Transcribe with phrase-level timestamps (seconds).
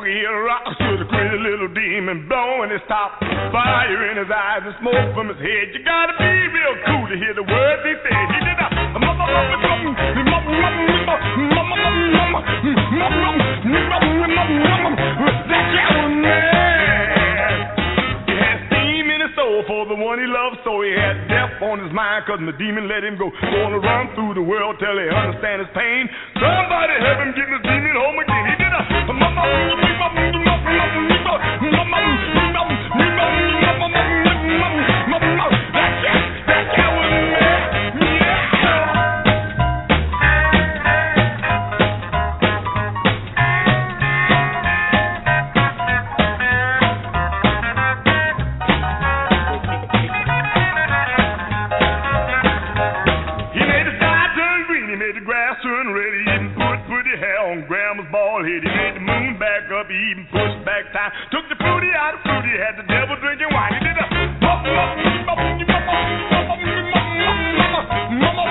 [0.00, 0.74] Valley on the foggy hill rock a
[1.08, 3.20] crazy little demon blowing his top.
[3.52, 5.74] Fire in his eyes and smoke from his head.
[5.74, 8.28] You gotta be real cool to hear the words he said.
[8.32, 9.92] He did a mama mama mama
[10.24, 12.50] mama mama mama mama mama mama
[19.40, 22.52] soul for the one he loved, so he had death on his mind, cause the
[22.60, 23.32] demon let him go.
[23.32, 26.04] Gonna run through the world till he understand his pain.
[26.36, 28.44] Somebody help him get this demon home again.
[28.52, 28.90] He did a
[35.40, 35.59] that
[60.30, 61.12] pushed back time.
[61.30, 63.74] Took the fruity out of fruity, had the devil drinking wine.
[63.74, 64.06] He did a
[68.20, 68.49] that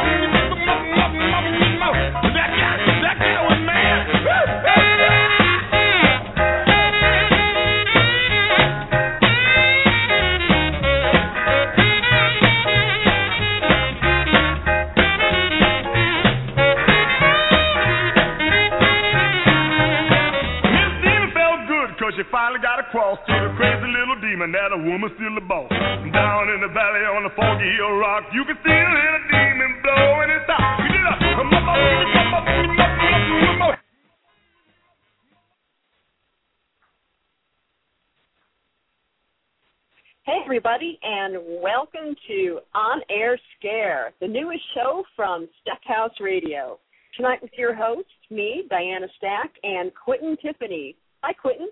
[41.30, 46.80] and welcome to On Air Scare, the newest show from Stackhouse Radio.
[47.16, 50.96] Tonight with your hosts, me, Diana Stack, and Quintin Tiffany.
[51.22, 51.68] Hi, Quintin.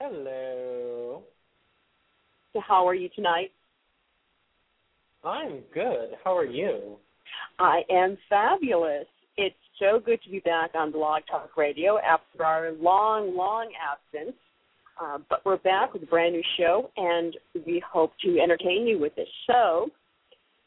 [0.00, 1.22] Hello.
[2.52, 3.50] So how are you tonight?
[5.24, 6.10] I'm good.
[6.22, 6.96] How are you?
[7.58, 9.06] I am fabulous.
[9.36, 14.36] It's so good to be back on Blog Talk Radio after our long, long absence.
[15.00, 18.98] Uh, but we're back with a brand new show, and we hope to entertain you
[18.98, 19.28] with this.
[19.46, 19.90] So,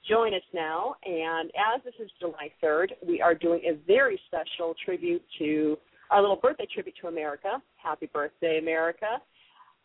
[0.07, 0.95] join us now.
[1.05, 5.77] And as this is July 3rd, we are doing a very special tribute to
[6.11, 7.61] our little birthday tribute to America.
[7.75, 9.21] Happy birthday, America.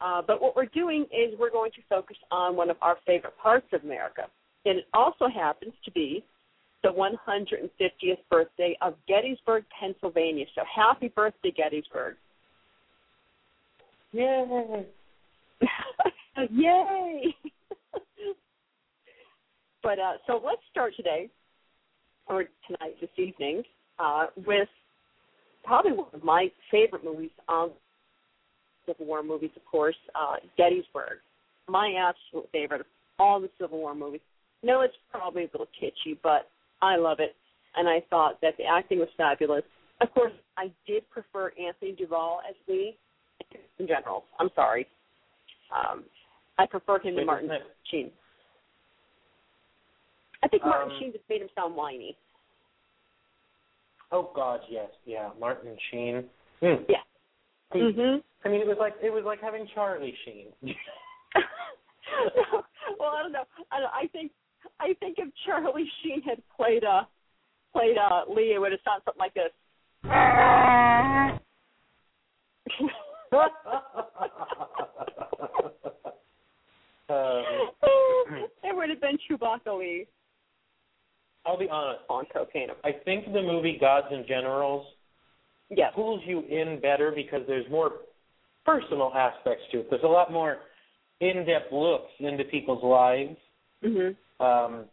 [0.01, 3.37] Uh, but what we're doing is we're going to focus on one of our favorite
[3.39, 4.23] parts of America.
[4.65, 6.25] And it also happens to be
[6.83, 10.47] the 150th birthday of Gettysburg, Pennsylvania.
[10.55, 12.17] So happy birthday, Gettysburg.
[14.13, 14.87] Yay.
[16.51, 17.35] Yay!
[19.83, 21.31] but uh, so let's start today,
[22.27, 23.63] or tonight, this evening,
[23.99, 24.69] uh, with
[25.65, 27.71] probably one of my favorite movies on
[28.87, 31.19] Civil War movies, of course, uh, Gettysburg.
[31.67, 32.87] My absolute favorite of
[33.19, 34.21] all the Civil War movies.
[34.63, 36.51] No, it's probably a little kitschy, but
[36.83, 37.35] I love it,
[37.77, 39.65] and I thought that the acting was fabulous.
[40.03, 42.99] Of course, I did prefer Anthony Duvall as Lee
[43.79, 44.25] in general.
[44.39, 44.87] I'm sorry.
[45.75, 46.05] Um,
[46.59, 47.51] I prefer him to Martin
[47.91, 48.11] Sheen.
[50.43, 52.17] I think Martin Um, Sheen just made him sound whiny.
[54.11, 55.31] Oh God, yes, yeah.
[55.41, 56.25] Martin Sheen.
[56.61, 56.85] Hmm.
[56.89, 56.99] Yeah.
[57.73, 58.21] I, Mm-hmm.
[58.45, 60.49] I mean, it was like it was like having Charlie Sheen.
[63.01, 63.45] well, I don't know.
[63.71, 64.33] I, don't, I think
[64.79, 67.05] I think if Charlie Sheen had played uh
[67.73, 69.53] played uh Lee, it would have sounded something like this.
[77.09, 77.45] Um,
[78.63, 80.07] it would have been Chewbacca Lee
[81.45, 82.01] I'll be honest.
[82.09, 82.69] on cocaine.
[82.85, 84.87] I think the movie Gods and Generals
[85.71, 85.93] Yes.
[85.95, 87.93] pulls you in better because there's more
[88.67, 89.91] personal aspects to it.
[89.91, 90.59] There's a lot more
[91.21, 93.37] in-depth looks into people's lives.
[93.83, 94.15] Mhm.
[94.39, 94.85] Um,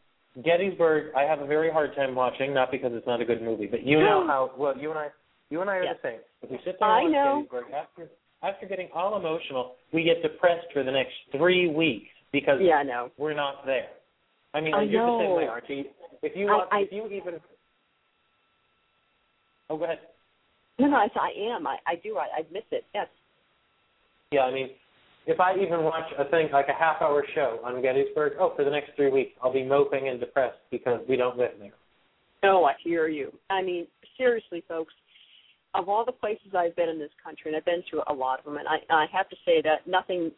[0.41, 3.67] Gettysburg, I have a very hard time watching, not because it's not a good movie,
[3.67, 5.09] but you know how well you and I,
[5.49, 5.97] you and I are Yes.
[6.01, 6.19] the same.
[6.41, 7.35] If we sit there and I watch know.
[7.43, 8.09] Gettysburg after
[8.41, 12.83] after getting all emotional, we get depressed for the next three weeks because Yeah, I
[12.83, 13.11] know.
[13.17, 13.89] we're not there.
[14.53, 15.59] I mean, I you're the same way, know.
[15.67, 15.85] you?
[16.21, 17.39] If you want, I- if you even,
[19.69, 19.99] oh, go ahead.
[20.79, 21.67] No, no, I, I am.
[21.67, 22.17] I, I do.
[22.17, 22.85] I, I miss it.
[22.95, 23.07] Yes.
[24.31, 24.69] Yeah, I mean,
[25.27, 28.71] if I even watch a thing like a half-hour show on Gettysburg, oh, for the
[28.71, 31.71] next three weeks, I'll be moping and depressed because we don't live there.
[32.43, 33.33] No, I hear you.
[33.49, 33.87] I mean,
[34.17, 34.93] seriously, folks.
[35.75, 38.39] Of all the places I've been in this country, and I've been to a lot
[38.39, 40.31] of them, and I, I have to say that nothing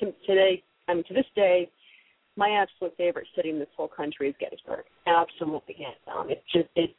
[0.00, 0.62] to, today.
[0.88, 1.68] I mean, to this day,
[2.36, 4.84] my absolute favorite city in this whole country is Gettysburg.
[5.06, 6.30] Absolutely hands down.
[6.30, 6.94] It's just it.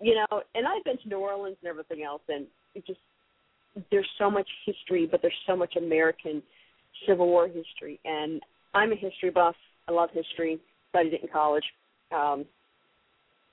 [0.00, 2.98] You know, and I've been to New Orleans and everything else, and it just
[3.90, 6.42] there's so much history, but there's so much American
[7.06, 8.42] Civil War history, and
[8.74, 9.56] I'm a history buff.
[9.88, 10.58] I love history.
[10.90, 11.64] Studied it in college.
[12.14, 12.44] Um,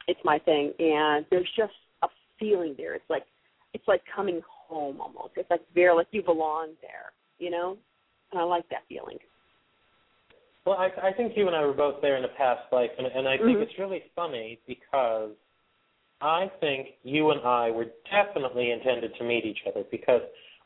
[0.07, 1.73] it's my thing, and there's just
[2.39, 2.95] feeling there.
[2.95, 3.25] It's like
[3.73, 5.33] it's like coming home almost.
[5.35, 7.77] It's like very like you belong there, you know.
[8.31, 9.17] And I like that feeling.
[10.65, 13.07] Well, I, I think you and I were both there in a past life, and,
[13.07, 13.61] and I think Mhm.
[13.61, 15.31] it's really funny because
[16.21, 20.21] I think you and I were definitely intended to meet each other because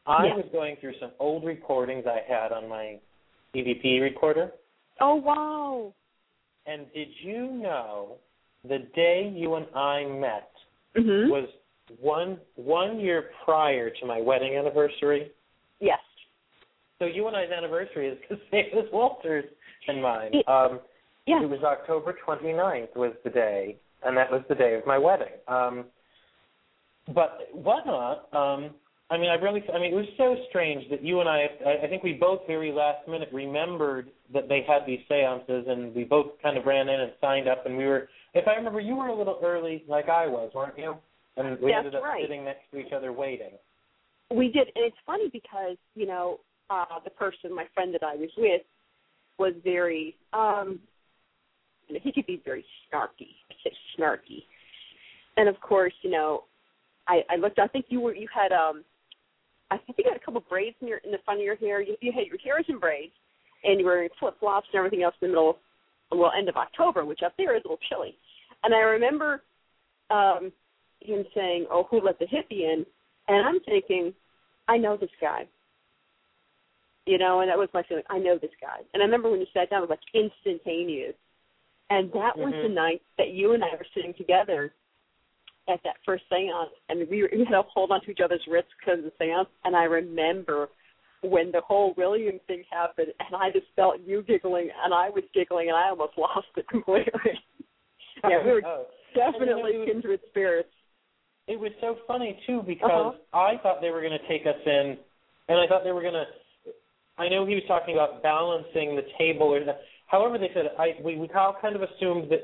[0.05, 0.35] I Yeah.
[0.35, 2.99] was going through some old recordings I had on my
[3.53, 4.51] EVP recorder,
[4.99, 5.93] Oh wow.
[6.65, 8.17] and did you know
[8.63, 10.51] the day you and I met
[10.95, 11.29] Mhm.
[11.29, 11.49] was
[11.99, 15.31] one one year prior to my wedding anniversary?
[15.79, 15.99] yes.
[16.99, 19.45] So you and I's anniversary is the same as Walter's
[19.87, 20.31] and mine.
[20.47, 20.79] Um,
[21.25, 21.41] Yeah.
[21.41, 25.33] It was October 29th was the day, and that was the day of my wedding.
[25.47, 25.85] Um,
[27.13, 28.71] but whatnot, um,
[29.09, 31.85] I mean, I really, I mean, it was so strange that you and I, I,
[31.85, 36.03] I think we both very last minute remembered that they had these seances, and we
[36.03, 38.95] both kind of ran in and signed up, and we were, if I remember, you
[38.95, 40.95] were a little early, like I was, weren't you?
[41.37, 42.23] And we That's ended up right.
[42.23, 43.51] sitting next to each other waiting.
[44.29, 46.39] We did, and it's funny because you know
[46.69, 48.61] uh, the person, my friend that I was with,
[49.37, 50.15] was very.
[50.33, 50.79] um
[51.89, 54.43] He could be very snarky, I say snarky,
[55.37, 56.45] and of course, you know,
[57.07, 57.59] I, I looked.
[57.59, 58.83] I think you were you had um,
[59.69, 61.81] I think you had a couple braids in your in the front of your hair.
[61.81, 63.13] You, you had your hair was in braids,
[63.63, 65.49] and you were wearing flip flops and everything else in the middle.
[66.11, 68.17] Of, well, end of October, which up there is a little chilly,
[68.63, 69.43] and I remember
[70.09, 70.51] um
[71.05, 72.85] him saying, "Oh, who let the hippie in?"
[73.27, 74.13] And I'm thinking,
[74.67, 75.45] I know this guy.
[77.05, 78.03] You know, and that was my feeling.
[78.09, 78.79] I know this guy.
[78.93, 81.15] And I remember when you sat down, it was like instantaneous.
[81.89, 82.73] And that was the Mhm.
[82.73, 84.73] night that you and I were sitting together
[85.67, 88.45] at that first seance, and we, were, we had to hold on to each other's
[88.47, 89.49] wrists because of the seance.
[89.63, 90.69] And I remember
[91.21, 95.23] when the whole William thing happened, and I just felt you giggling, and I was
[95.33, 97.39] giggling, and I almost lost it completely.
[98.23, 98.87] yeah, we were Oh.
[99.13, 100.73] definitely And, you was- kindred spirits.
[101.47, 103.37] It was so funny too because Uh-huh.
[103.37, 104.97] I thought they were going to take us in,
[105.49, 106.25] and I thought they were going to.
[107.17, 109.75] I know he was talking about balancing the table, or the,
[110.07, 110.71] however they said.
[110.79, 112.41] I we we all kind of assumed that.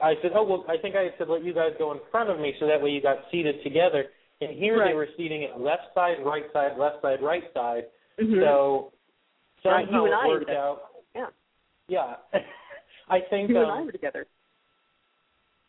[0.00, 2.38] I said, oh well, I think I said let you guys go in front of
[2.38, 4.06] me so that way you got seated together.
[4.40, 4.88] And here Right.
[4.90, 7.84] they were seating it left side, right side, left side, right side.
[8.18, 8.40] Mhm.
[8.40, 8.92] So
[9.62, 10.82] somehow it worked out.
[11.14, 11.26] yeah.
[11.88, 12.16] Yeah,
[13.08, 13.50] I think.
[13.50, 14.26] you um, and I were together.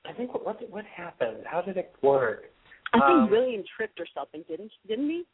[0.06, 1.44] I think what what, what happened?
[1.46, 2.46] How did it work?
[2.94, 5.26] I think Um, William tripped or something, didn't didn't he?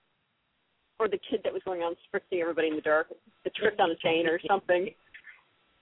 [0.99, 3.07] Or the kid that was going on spritzing everybody in the dark,
[3.43, 4.93] the tripped on a chain or something.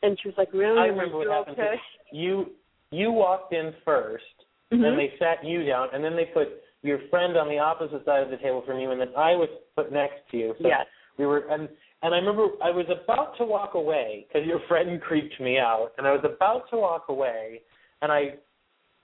[0.04, 0.80] And she was like, "Really?
[0.80, 1.60] I remember what you happened.
[1.60, 1.82] okay?"
[2.12, 2.52] You
[2.92, 4.86] you walked in 1st Mhm.
[4.86, 8.22] and they sat you down, and then they put your friend on the opposite side
[8.24, 10.56] of the table from you, and then I was put next to you.
[10.62, 10.88] So Yes.
[11.18, 11.70] we were, and
[12.04, 15.94] and I remember I was about to walk away because your friend creeped me out,
[15.98, 17.64] and I was about to walk away,
[18.02, 18.38] and I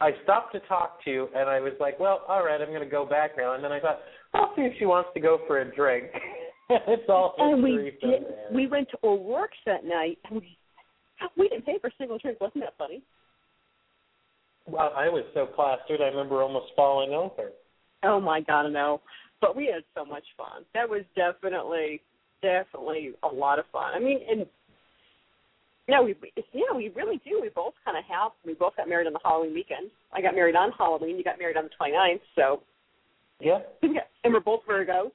[0.04, 2.82] I stopped to talk to you, and I was like, well, all right, I'm going
[2.82, 4.00] to go back now, and then I thought,
[4.34, 6.08] I'll see if she wants to go for a drink.
[6.70, 8.24] it's all And we did.
[8.54, 10.58] We went to O'Rorke's that night, and we
[11.38, 12.42] we didn't pay for a single drink.
[12.42, 13.02] Wasn't that funny?
[14.68, 17.52] Well, I was so plastered, I remember almost falling over.
[18.04, 19.00] Oh my God, no!
[19.40, 20.66] But we had so much fun.
[20.74, 22.02] That was definitely,
[22.42, 23.94] definitely a lot of fun.
[23.96, 24.46] I mean, and
[25.88, 26.16] yeah, we
[26.54, 27.40] yeah we really do.
[27.42, 28.32] We both kind of have.
[28.46, 29.90] We both got married on the Halloween weekend.
[30.14, 31.18] I got married on Halloween.
[31.18, 32.22] You got married on the 29th.
[32.36, 32.62] So,
[33.40, 33.60] Yeah.
[34.24, 35.12] and we're both Virgos.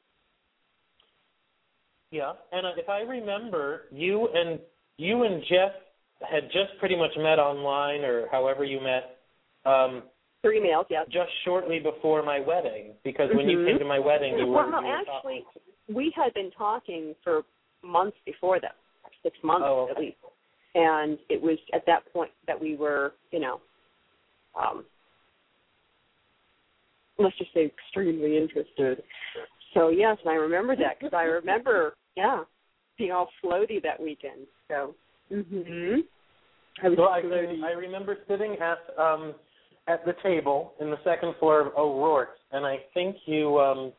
[2.10, 4.58] Yeah, and if I remember, you and
[4.96, 5.72] you and Jeff
[6.28, 9.18] had just pretty much met online, or however you met,
[9.70, 10.02] um,
[10.42, 11.04] Three males, yeah.
[11.10, 12.94] just shortly before my wedding.
[13.04, 13.66] Because when you Mhm.
[13.66, 14.54] came to my wedding, you were.
[14.56, 17.44] well, no, actually, talking- we had been talking for
[17.82, 18.76] months before that,
[19.22, 19.92] six months Oh, okay.
[19.92, 20.16] at least.
[20.78, 23.60] And it was at that point that we were, you know,
[24.56, 24.84] um,
[27.18, 29.02] let's just say extremely interested.
[29.74, 32.44] So yes, and I remember that because I remember, yeah,
[32.96, 34.46] being all floaty that weekend.
[34.68, 34.94] So,
[35.32, 36.04] mhm.
[36.82, 37.60] I was Well, I, floaty.
[37.64, 39.34] I remember sitting at um
[39.88, 43.92] at the table in the second floor of O'Rorke's, and I think you um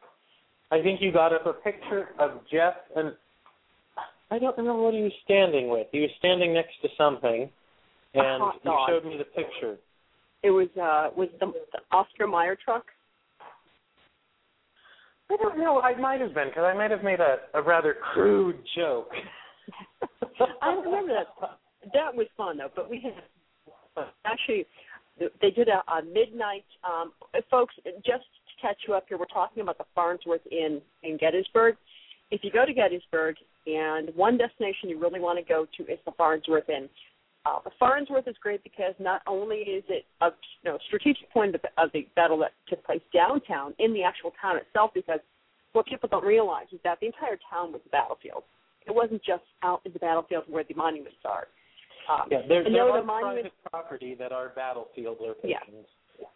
[0.71, 3.13] I think you got up a picture of Jeff, and
[4.31, 5.87] I don't remember what he was standing with.
[5.91, 7.49] He was standing next to something,
[8.13, 9.77] and you showed me the picture.
[10.43, 12.85] It was uh was the, the Oscar Mayer truck.
[15.31, 15.81] I don't know.
[15.81, 19.09] I might have been because I might have made a, a rather crude joke.
[20.61, 21.49] I remember that.
[21.93, 22.71] That was fun though.
[22.75, 23.13] But we had
[24.25, 24.65] actually
[25.41, 26.65] they did a, a midnight.
[26.83, 27.11] Um,
[27.49, 31.75] folks, just to catch you up here, we're talking about the Farnsworth Inn in Gettysburg.
[32.31, 33.35] If you go to Gettysburg,
[33.75, 36.89] and one destination you really want to go to is the Farnsworth Inn.
[37.45, 40.27] Uh, the Farnsworth is great because not only is it a
[40.63, 44.03] you know, strategic point of the, of the battle that took place downtown in the
[44.03, 45.19] actual town itself, because
[45.73, 48.43] what people don't realize is that the entire town was a battlefield.
[48.85, 51.47] It wasn't just out in the battlefield where the monuments are.
[52.09, 55.85] Um, Yeah, there, there are the monuments, private property that are battlefield locations.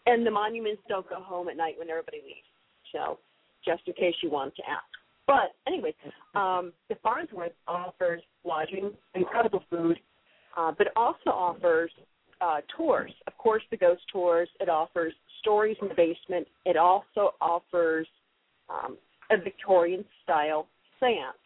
[0.06, 2.48] and the monuments don't go home at night when everybody leaves.
[2.92, 3.18] So,
[3.66, 4.93] just in case you wanted to ask.
[5.26, 5.94] But anyway,
[6.36, 9.98] um, the Farnsworth offers lodging, incredible food,
[10.58, 11.92] uh, but also offers
[12.42, 13.12] uh, tours.
[13.28, 14.50] Of course, the ghost tours.
[14.60, 16.48] It offers stories in the basement.
[16.66, 18.08] It also offers
[18.70, 18.98] um,
[19.32, 20.68] a Victorian style
[21.00, 21.38] seance.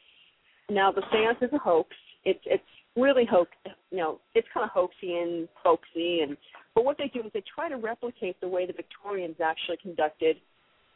[0.69, 1.89] Now, the seance is a hoax.
[2.25, 2.63] It's it's
[2.95, 3.51] really hoax.
[3.91, 6.35] You know, it's kind of hoaxy and folksy, and
[6.73, 10.37] but what they do is they try to replicate the way the Victorians actually conducted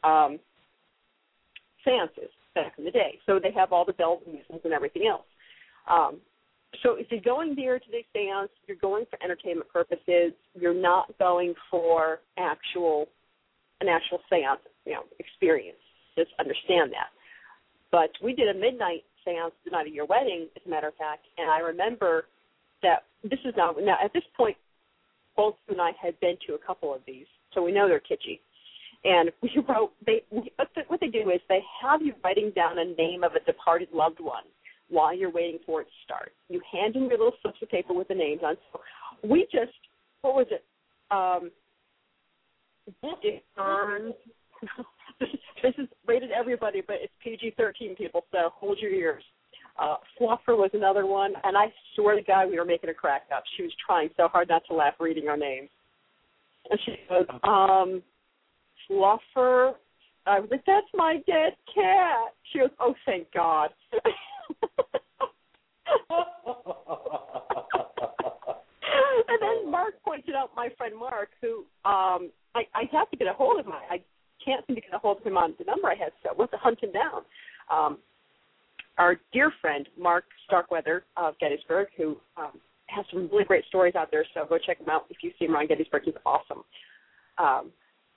[0.03, 0.39] um,
[1.85, 3.19] seances back in the day.
[3.25, 5.25] So they have all the bells and whistles and everything else.
[5.89, 6.19] Um,
[6.83, 10.33] so if you're going there to the seance, you're going for entertainment purposes.
[10.53, 13.07] You're not going for actual
[13.81, 15.81] an actual seance, you know, experience.
[16.15, 17.09] Just understand that.
[17.91, 20.95] But we did a midnight seance the night of your wedding, as a matter of
[20.95, 22.25] fact, and I remember
[22.83, 24.57] that this is now now at this point
[25.35, 27.99] both you and I had been to a couple of these, so we know they're
[27.99, 28.39] kitschy.
[29.03, 33.23] And we wrote they what, they do is they have you writing down a name
[33.23, 34.43] of a departed loved one
[34.89, 36.33] while you're waiting for it to start.
[36.49, 38.55] You hand them your little slips of paper with the names on.
[38.71, 38.81] So
[39.27, 39.73] we just
[40.21, 40.63] what was it?
[41.09, 41.51] Um
[45.61, 49.23] this is rated everybody, but it's PG thirteen people, so hold your ears.
[49.79, 53.23] Uh Fluffer was another one, and I swear to God we were making a crack
[53.35, 53.43] up.
[53.57, 55.69] She was trying so hard not to laugh reading our names.
[56.69, 58.03] And she goes, um,
[58.91, 59.75] Fluffer
[60.25, 62.33] I was like, That's my dead cat.
[62.51, 63.69] She goes, Oh thank God.
[69.27, 73.27] and then Mark pointed out my friend Mark, who um I, I have to get
[73.27, 73.73] a hold of him.
[73.73, 74.01] I
[74.43, 76.33] can't seem to get a hold of him on the number I had, so I
[76.33, 77.21] went to hunt him down.
[77.71, 77.97] Um,
[78.97, 84.09] our dear friend Mark Starkweather of Gettysburg, who um, has some really great stories out
[84.11, 84.25] there.
[84.33, 86.03] So go check him out if you see him around Gettysburg.
[86.05, 86.63] He's awesome.
[87.37, 87.71] Um,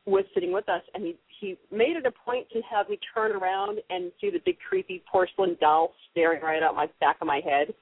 [0.06, 3.32] was sitting with us, and he he made it a point to have me turn
[3.32, 7.40] around and see the big creepy porcelain doll staring right out my back of my
[7.44, 7.74] head.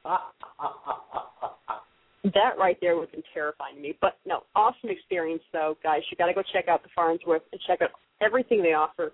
[2.34, 3.96] that right there been terrifying to me.
[4.00, 6.02] But no, awesome experience though, guys.
[6.10, 9.12] You got to go check out the Farnsworth and check out everything they offer.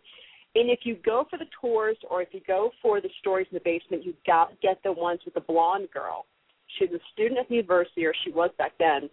[0.55, 3.55] And if you go for the tours or if you go for the stories in
[3.55, 6.27] the basement, you got get the ones with the blonde girl.
[6.79, 9.09] She's a student at the university, or she was back then.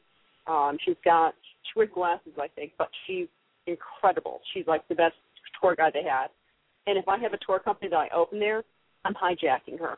[0.48, 1.34] Um, she's got
[1.64, 3.28] she wears glasses, I think, but she's
[3.68, 4.42] incredible.
[4.54, 5.16] She's like the best
[5.62, 6.28] tour guide they had.
[6.88, 8.64] And if I have a tour company that I open there,
[9.06, 9.98] I'm hijacking her.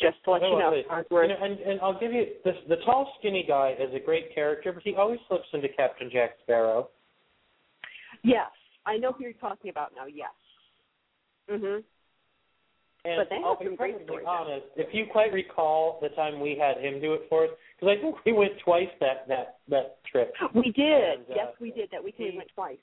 [0.00, 0.70] Just to let I you know,
[1.10, 3.98] will you know, and, and I'll give you this: the tall, skinny guy is a
[3.98, 6.90] great character, but he always slips into Captain Jack Sparrow.
[8.22, 8.50] Yes,
[8.84, 10.04] I know who you're talking about now.
[10.04, 10.32] Yes.
[11.50, 11.82] Mhm.
[13.06, 14.26] And But they have some great stories.
[14.28, 14.66] honest.
[14.76, 18.00] If you quite recall the time we had him do it for us, because I
[18.02, 20.32] think we went twice that that that trip.
[20.54, 21.20] We did.
[21.20, 21.90] And, uh, yes, we did.
[21.92, 22.78] That weekend we he- went twice.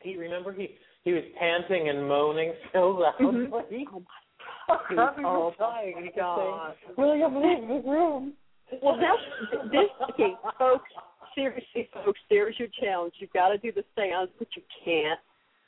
[0.00, 3.46] He remember he he was panting and moaning so loudly.
[3.46, 3.86] Mhm.
[3.92, 5.94] Oh my I Oh, was dying.
[5.98, 6.74] He kept God.
[6.96, 8.34] "William, leave the room."
[8.82, 9.90] Well, that's this.
[10.10, 10.90] Okay, folks.
[11.34, 12.20] Seriously, folks.
[12.30, 13.14] There's your challenge.
[13.18, 15.20] You've got to do the seance, but you can't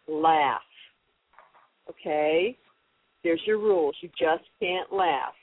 [0.09, 0.63] laugh.
[1.91, 2.57] Okay.
[3.25, 3.97] There's your rules.
[4.01, 5.35] You just can't laugh.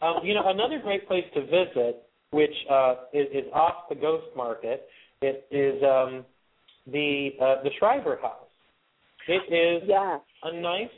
[0.00, 4.26] Um, you know, another great place to visit, which uh, is, is off the Ghost
[4.36, 4.86] Market,
[5.22, 6.24] it is um,
[6.86, 8.46] the uh, the Shriver House.
[9.26, 10.88] It is a nice.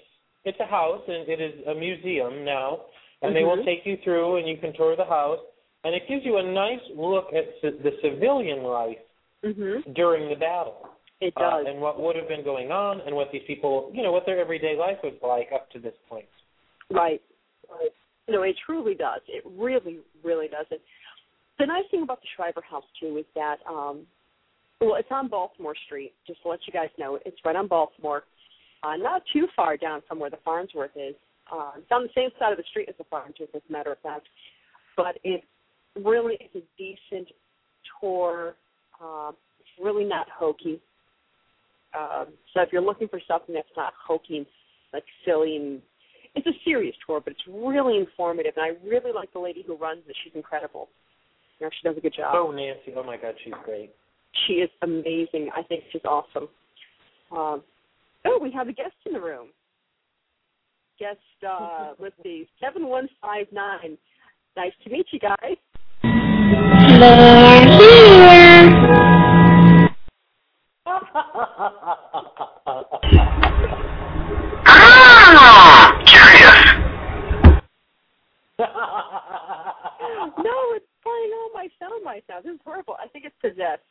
[0.45, 2.81] It's a house, and it is a museum now,
[3.23, 3.65] and they will Mhm.
[3.65, 5.41] take you through, and you can tour the house,
[5.85, 8.99] and it gives you a nice look at ci- the civilian life
[9.43, 9.95] Mhm.
[9.95, 10.90] during the battle.
[11.21, 11.67] It uh, does.
[11.69, 14.41] and what would have been going on, and what these people, you know, what their
[14.41, 16.25] everyday life was like up to this point.
[16.91, 17.21] Right.
[17.71, 17.91] Right.
[18.29, 19.21] No, it truly does.
[19.29, 20.67] It really, really does.
[20.71, 20.81] It.
[21.59, 24.07] The nice thing about the Shriver House too is that, um,
[24.81, 26.13] well, it's on Baltimore Street.
[26.27, 28.23] Just to let you guys know, it's right on Baltimore,
[28.83, 31.15] uh, not too far down from where the Farnsworth is.
[31.53, 33.93] Uh, it's on the same side of the street as the Farnsworth, as a matter
[33.93, 34.27] of fact.
[34.97, 35.43] But it
[36.03, 37.29] really is a decent
[38.01, 38.55] tour.
[39.03, 40.81] Uh, it's really not hokey.
[41.99, 44.47] Um, so if you're looking for something that's not hokey and
[44.93, 45.83] like silly and
[46.35, 49.77] it's a serious tour, but it's really informative, and I really like the lady who
[49.77, 50.17] runs it.
[50.23, 50.89] She's incredible.
[51.59, 52.35] You know, she does a good job.
[52.37, 52.93] Oh, Nancy!
[52.97, 53.91] Oh my God, she's great.
[54.47, 55.51] She is amazing.
[55.57, 56.49] I think she's awesome.
[57.33, 57.63] Um,
[58.25, 59.49] oh, we have a guest in the room.
[60.99, 61.19] Guest,
[61.49, 63.99] uh, let's see, seven one five nine.
[64.57, 65.57] Nice to meet you guys.
[71.15, 71.17] no,
[80.75, 82.45] it's playing all my sound by sound.
[82.45, 82.95] This is horrible.
[83.03, 83.83] I think it's possessed.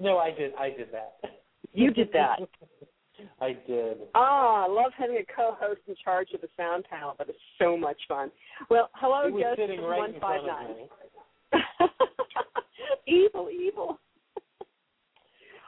[0.00, 0.54] no, I did.
[0.58, 1.18] I did that.
[1.72, 2.40] You did that.
[3.40, 3.98] I did.
[4.14, 7.14] Ah, I love having a co-host in charge of the sound panel.
[7.18, 8.30] That is so much fun.
[8.70, 10.88] Well, hello, It was guest right one five nine.
[13.06, 13.98] evil, evil.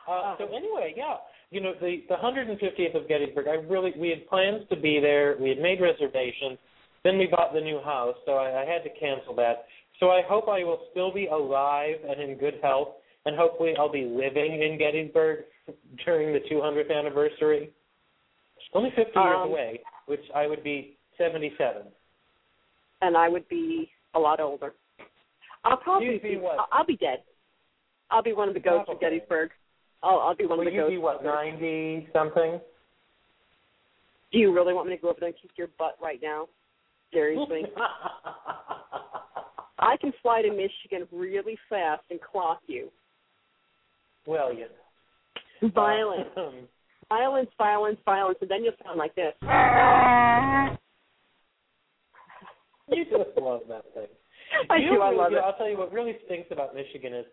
[0.09, 1.17] Uh, so anyway, yeah,
[1.51, 3.47] you know the the 150th of Gettysburg.
[3.49, 5.37] I really we had plans to be there.
[5.41, 6.59] We had made reservations.
[7.05, 9.65] Then we bought the new house, so I, I had to cancel that.
[10.01, 12.89] So I hope I will still be alive and in good health,
[13.25, 15.41] and hopefully I'll be living in Gettysburg
[16.05, 17.71] during the 200th anniversary.
[18.75, 21.83] Only 50 years Um, away, which I would be 77.
[23.03, 24.75] and I would be a lot older.
[25.65, 26.59] I'll probably You'd be what?
[26.59, 27.23] I'll, I'll be dead.
[28.11, 29.51] I'll be one of the ghosts of Gettysburg.
[30.03, 32.61] I'll, I'll be one Will of the you be what 90 something?
[34.33, 36.47] Do you really want me to go over there and kick your butt right now?
[37.13, 37.63] Seriously.
[39.79, 42.89] I can fly to Michigan really fast and clock you.
[44.27, 44.67] well, you
[45.63, 45.69] know.
[45.75, 46.55] Violence, Um,
[47.09, 49.35] violence, violence, violence, and then you'll sound like this.
[52.89, 54.07] you just love that thing.
[54.71, 54.95] I You do.
[54.97, 55.39] know, I really- love it.
[55.45, 57.27] I'll tell you what really stinks about Michigan is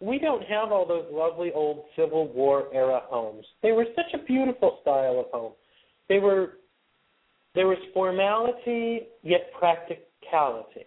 [0.00, 3.44] we don't have all those lovely old Civil War era homes.
[3.62, 5.52] They were such a beautiful style of home.
[6.08, 6.54] They were
[7.54, 10.84] there was formality yet practicality.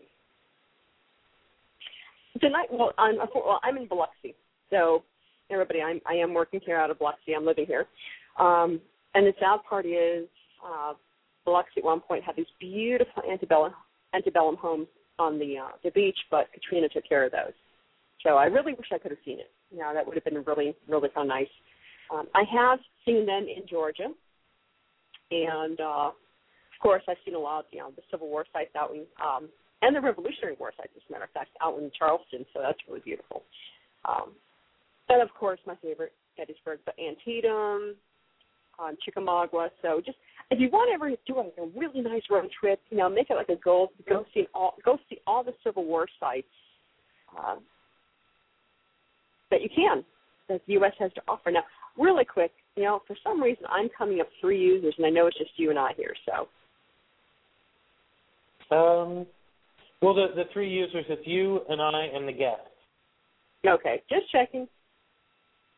[2.40, 4.36] Tonight, well, I'm well, I'm in Biloxi,
[4.70, 5.04] so
[5.50, 7.34] everybody, I'm I am working here out of Biloxi.
[7.36, 7.88] I'm living here,
[8.40, 8.80] um,
[9.16, 10.28] and the sad part is,
[10.64, 10.94] uh,
[11.44, 13.74] Biloxi at one point had these beautiful antebellum
[14.14, 17.54] antebellum homes on the uh, the beach, but Katrina took care of those.
[18.24, 19.52] So I really wish I could have seen it.
[19.72, 21.48] You know, that would have been really really of nice.
[22.14, 24.08] Um, I have seen them in Georgia,
[25.32, 28.72] and uh, of course, I've seen a lot of you know the Civil War sites
[28.76, 29.50] out in um,
[29.82, 32.46] and the Revolutionary War sites, as a matter of fact, out in Charleston.
[32.54, 33.44] So that's really beautiful.
[34.06, 34.32] Um,
[35.08, 37.96] and of course, my favorite Gettysburg, but Antietam,
[38.80, 39.70] um, Chickamauga.
[39.82, 40.18] So just
[40.52, 43.30] if you want to ever do like a really nice road trip, you know, make
[43.30, 43.92] it like a goal.
[44.08, 46.48] Go see all go see all the Civil War sites
[47.38, 47.56] uh,
[49.52, 50.04] that you can
[50.48, 50.94] that the U.S.
[51.00, 51.52] has to offer.
[51.52, 51.64] Now,
[51.98, 55.28] really quick, you know, for some reason I'm coming up three users, and I know
[55.28, 56.14] it's just you and I here.
[56.26, 56.48] So
[58.76, 59.26] Um,
[60.02, 62.62] well, the the three users it's you and I and the guest.
[63.68, 64.68] okay, just checking.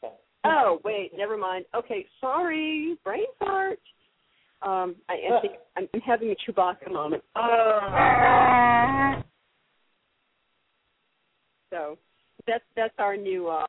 [0.04, 0.14] Okay.
[0.46, 1.66] Oh wait, never mind.
[1.76, 3.80] Okay, sorry, brain fart.
[4.62, 7.24] Um, I, I think I'm, I'm having a Chewbacca moment.
[11.72, 11.98] So
[12.48, 13.66] that's that's our new uh,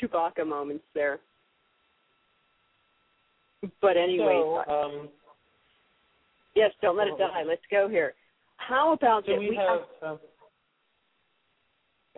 [0.00, 1.20] Chewbacca moments there.
[3.82, 5.08] But anyway, So, um,
[6.54, 7.42] yes, don't let it die.
[7.46, 8.14] Let's go here.
[8.56, 10.10] How about so that we have.
[10.10, 10.18] Um,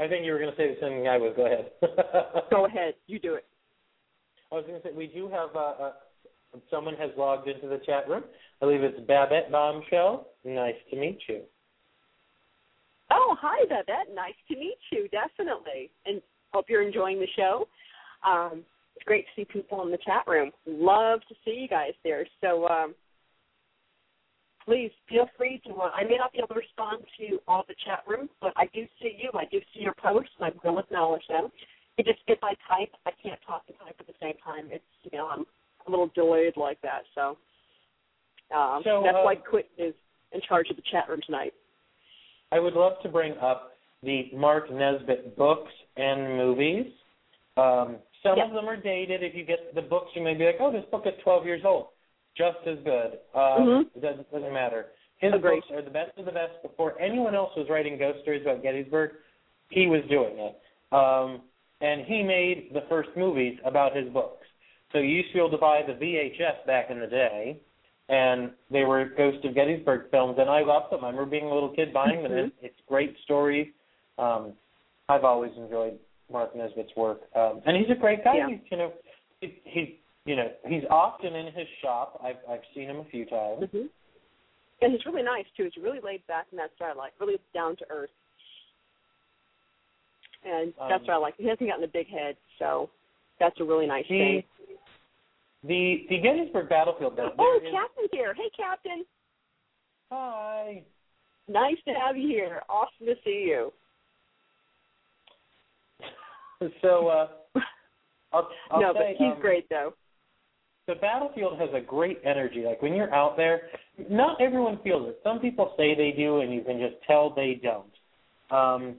[0.01, 1.35] I think you were going to say the same thing I was.
[1.37, 1.71] Go ahead.
[2.51, 3.45] Go ahead, you do it.
[4.51, 5.93] I was going to say we do have uh, uh,
[6.71, 8.25] someone has logged into the chat room.
[8.61, 10.29] I believe it's Babette Bombshell.
[10.45, 11.43] Nice to meet you.
[13.11, 14.15] Oh, hi, Babette.
[14.15, 15.91] Nice to meet you, definitely.
[16.07, 17.67] And hope you're enjoying the show.
[18.27, 18.65] Um,
[18.97, 20.51] it's great to see people in the chat room.
[20.67, 22.27] Love to see you guys there.
[22.41, 22.95] So um,
[24.65, 25.75] please feel free to.
[25.75, 28.67] Uh, I may not be able to respond to all the chat room, but I
[28.75, 29.31] do see you.
[29.35, 31.49] I do see your posts, and I will acknowledge them.
[31.99, 34.69] It just if I type, I can't talk and type at the same time.
[34.71, 35.45] It's you know I'm
[35.87, 37.03] a little delayed like that.
[37.15, 37.39] So,
[38.55, 39.95] um, So, that's uh, why Quit is
[40.33, 41.53] in charge of the chat room tonight.
[42.53, 46.87] I would love to bring up the Mark Nesbitt books and movies.
[47.57, 48.49] Um, Some Yes.
[48.49, 49.23] of them are dated.
[49.23, 51.65] If you get the books, you may be like, oh, this book is 12 years
[51.65, 51.89] old.
[52.37, 53.19] Just as good.
[53.35, 53.97] Um, Mhm.
[53.97, 54.93] It doesn't, doesn't matter.
[55.19, 55.61] His Agreed.
[55.63, 56.61] books are the best of the best.
[56.63, 59.13] Before anyone else was writing ghost stories about Gettysburg,
[59.71, 60.61] he was doing it.
[60.93, 61.41] Um,
[61.81, 64.47] and he made the first movies about his books.
[64.93, 67.59] So you used to be able to buy the VHS back in the day,
[68.11, 71.05] and they were Ghost of Gettysburg films, and I loved them.
[71.05, 72.33] I remember being a little kid buying them.
[72.33, 72.53] Mhm.
[72.61, 73.73] It's, great stories.
[74.19, 74.53] Um,
[75.09, 75.97] I've always enjoyed
[76.31, 78.39] Mark Nesbitt's work, um, and he's a great guy.
[78.39, 78.49] Yeah.
[78.49, 78.93] He's, you know,
[79.41, 82.21] he, he, you know, he's often in his shop.
[82.23, 83.71] I've I've seen him a few times.
[83.71, 83.87] hmm
[84.83, 85.65] And he's really nice too.
[85.65, 88.11] He's really laid back in that style, like really down to earth.
[90.45, 91.35] And that's Um, what I like.
[91.37, 92.91] He hasn't gotten a big head, so
[93.39, 94.43] that's a really nice thing.
[95.63, 97.17] The the Gettysburg battlefield.
[97.17, 98.35] There, Oh, is- Captain's here.
[98.35, 99.05] Hey, Captain.
[100.11, 100.83] Hi.
[101.49, 102.63] Nice to have you here.
[102.69, 103.73] Awesome to see you.
[106.83, 107.29] So uh,
[108.35, 109.95] I'll, I'll no, say, but he's um, great though.
[110.87, 112.65] the battlefield has a great energy.
[112.67, 113.63] Like when you're out there,
[114.11, 115.21] not everyone feels it.
[115.25, 117.87] Some people say they do, and you can just tell they don't.
[118.51, 118.97] Um,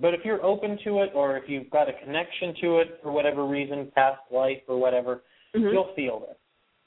[0.00, 3.10] but if you're open to it, or if you've got a connection to it for
[3.10, 5.22] whatever reason, past life or whatever,
[5.58, 5.72] Mhm.
[5.72, 6.38] you'll feel it.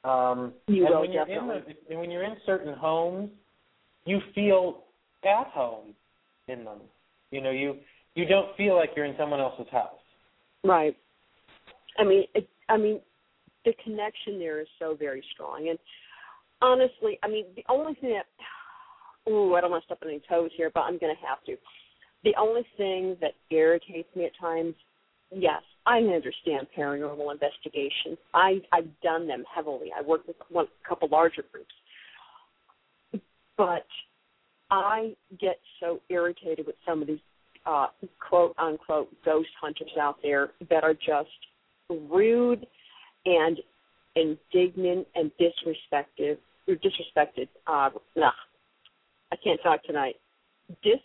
[0.03, 3.29] Um, You and will, when you're in the, and when you're in certain homes,
[4.05, 4.83] you feel
[5.23, 5.95] at home
[6.47, 6.79] in them.
[7.29, 7.77] You know, you
[8.15, 10.01] you don't feel like you're in someone else's house.
[10.63, 10.97] Right.
[11.97, 12.99] I mean, it, I mean,
[13.63, 15.69] the connection there is so very strong.
[15.69, 15.79] And
[16.61, 20.21] honestly, I mean, the only thing that, ooh, I don't want to step on any
[20.27, 21.55] toes here, but I'm going to have to.
[22.23, 24.75] The only thing that irritates me at times,
[25.31, 28.17] yes, I understand paranormal investigations.
[28.33, 29.91] I I've done them heavily.
[29.97, 33.23] I worked with one a couple larger groups,
[33.57, 33.85] but
[34.69, 37.19] I get so irritated with some of these
[37.65, 37.87] uh,
[38.27, 41.29] quote unquote ghost hunters out there that are just
[41.89, 42.65] rude
[43.25, 43.59] and
[44.15, 47.47] indignant and disrespected or disrespected.
[47.67, 48.31] Uh, nah,
[49.31, 50.15] I can't talk tonight.
[50.83, 50.99] Dis.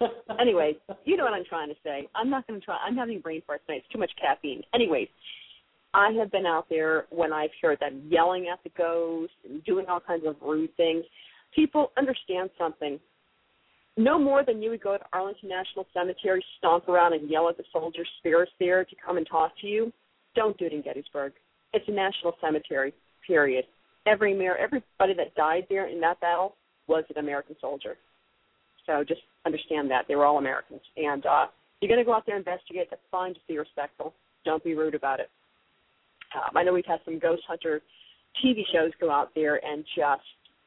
[0.40, 2.08] Anyways, you know what I'm trying to say.
[2.14, 2.76] I'm not going to try.
[2.86, 3.82] I'm having brain fart tonight.
[3.84, 4.62] It's too much caffeine.
[4.74, 5.08] Anyways,
[5.92, 9.86] I have been out there when I've heard them yelling at the ghost and doing
[9.88, 11.04] all kinds of rude things.
[11.54, 12.98] People understand something.
[13.96, 17.56] No more than you would go to Arlington National Cemetery, stomp around and yell at
[17.56, 19.92] the soldiers' spirits there to come and talk to you.
[20.34, 21.32] Don't do it in Gettysburg.
[21.72, 22.92] It's a national cemetery.
[23.24, 23.64] Period.
[24.06, 26.56] Every mayor, everybody that died there in that battle
[26.88, 27.96] was an American soldier.
[28.86, 30.80] So just understand that they were all Americans.
[30.96, 31.46] And uh,
[31.80, 32.88] you're going to go out there and investigate.
[32.90, 33.34] That's fine.
[33.34, 34.14] Just be respectful.
[34.44, 35.30] Don't be rude about it.
[36.34, 37.80] Um, I know we've had some ghost hunter
[38.44, 40.22] TV shows go out there and just,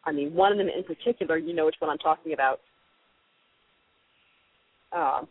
[0.06, 2.62] I mean, one of them in particular, you know which one I'm talking about,
[4.94, 5.28] um,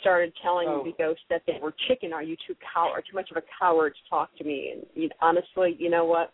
[0.00, 0.84] started telling Oh.
[0.84, 2.12] the ghost that they were chicken.
[2.12, 4.72] Are you too coward, too much of a coward to talk to me?
[4.72, 6.32] And you, honestly, you know what?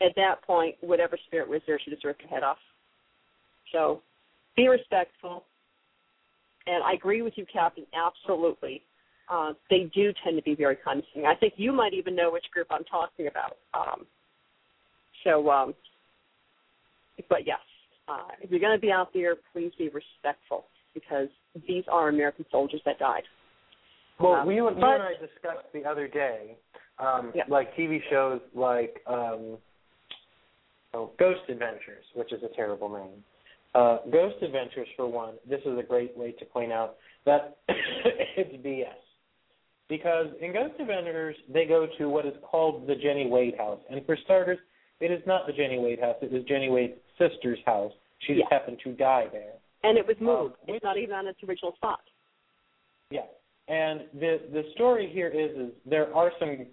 [0.00, 2.58] At that point, whatever spirit was there, she just ripped her head off.
[3.72, 4.02] So,
[4.56, 5.44] be respectful.
[6.66, 7.84] And I agree with you, Captain.
[7.94, 8.82] Absolutely,
[9.30, 11.26] uh, they do tend to be very condescending.
[11.26, 13.56] I think you might even know which group I'm talking about.
[13.74, 14.06] Um,
[15.22, 15.74] so, um,
[17.28, 17.58] but yes,
[18.08, 20.64] uh, if you're going to be out there, please be respectful
[20.94, 21.28] because
[21.68, 23.22] these are American soldiers that died.
[24.18, 26.56] Well, Um, we, you and I discussed the other day,
[26.98, 27.44] um, Yeah.
[27.48, 29.58] like TV shows like um,
[30.94, 33.22] oh, Ghost Adventures, which is a terrible name.
[33.74, 38.64] Uh, Ghost Adventures, for one, this is a great way to point out that it's
[38.64, 38.86] BS.
[39.88, 43.78] Because in Ghost Adventures, they go to what is called the Jenny Wade house.
[43.90, 44.58] And for starters,
[45.00, 46.16] it is not the Jenny Wade house.
[46.22, 47.92] It is Jenny Wade's sister's house.
[48.26, 49.52] She just happened to die there.
[49.82, 50.54] And it was moved.
[50.68, 52.00] Um, it's not even on its original spot.
[53.10, 53.20] Yeah,
[53.68, 56.66] and the the story here is is there are some.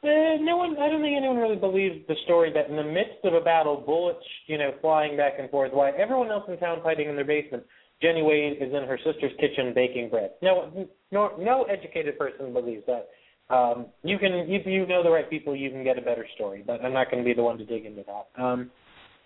[0.00, 3.24] Uh, no one, I don't think anyone really believes the story that in the midst
[3.24, 6.78] of a battle, bullets, you know, flying back and forth, while everyone else in town
[6.84, 7.64] fighting in their basement,
[8.00, 10.30] Jenny Wade is in her sister's kitchen baking bread.
[10.40, 13.08] No, no, no educated person believes that.
[13.50, 16.62] Um, you can, if you know the right people, you can get a better story.
[16.64, 18.40] But I'm not going to be the one to dig into that.
[18.40, 18.70] Um,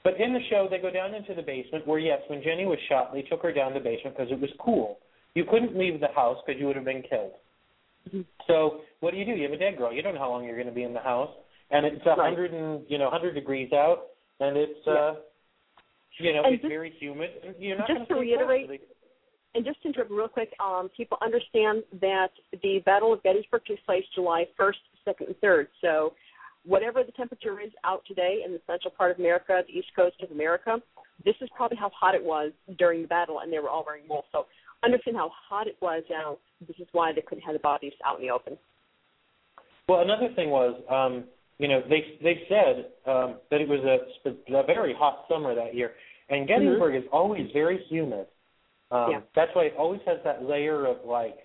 [0.05, 2.79] but in the show, they go down into the basement where, yes, when Jenny was
[2.89, 4.99] shot, they took her down the basement because it was cool.
[5.35, 7.33] You couldn't leave the house because you would have been killed.
[8.47, 9.33] So what do you do?
[9.33, 9.93] You have a dead girl.
[9.93, 11.31] You don't know how long you're going to be in the house,
[11.71, 14.09] and it's a hundred and you know hundred degrees out,
[14.41, 15.15] and it's uh,
[16.19, 17.31] you know And it's just- very humid.
[17.45, 18.83] And you're not just to reiterate-
[19.55, 22.31] And just to interrupt real quick, um, people understand that
[22.63, 25.67] the Battle of Gettysburg took place July 1st, 2nd, and 3rd.
[25.83, 26.15] So
[26.65, 30.17] whatever the temperature is out today in the central part of America, the east coast
[30.23, 30.81] of America,
[31.25, 34.05] this is probably how hot it was during the battle, and they were all wearing
[34.09, 34.25] wool.
[34.33, 34.47] So
[34.85, 36.39] understand how hot it was out.
[36.67, 38.59] This is why they couldn't have the bodies out in the open.
[39.89, 41.25] Well, another thing was, um,
[41.59, 45.75] you know, they they said um, that it was a, a very hot summer that
[45.75, 45.93] year,
[46.29, 48.27] and Gettysburg is always very humid.
[48.91, 49.21] Um, Yeah.
[49.35, 51.37] That's why it always has that layer of like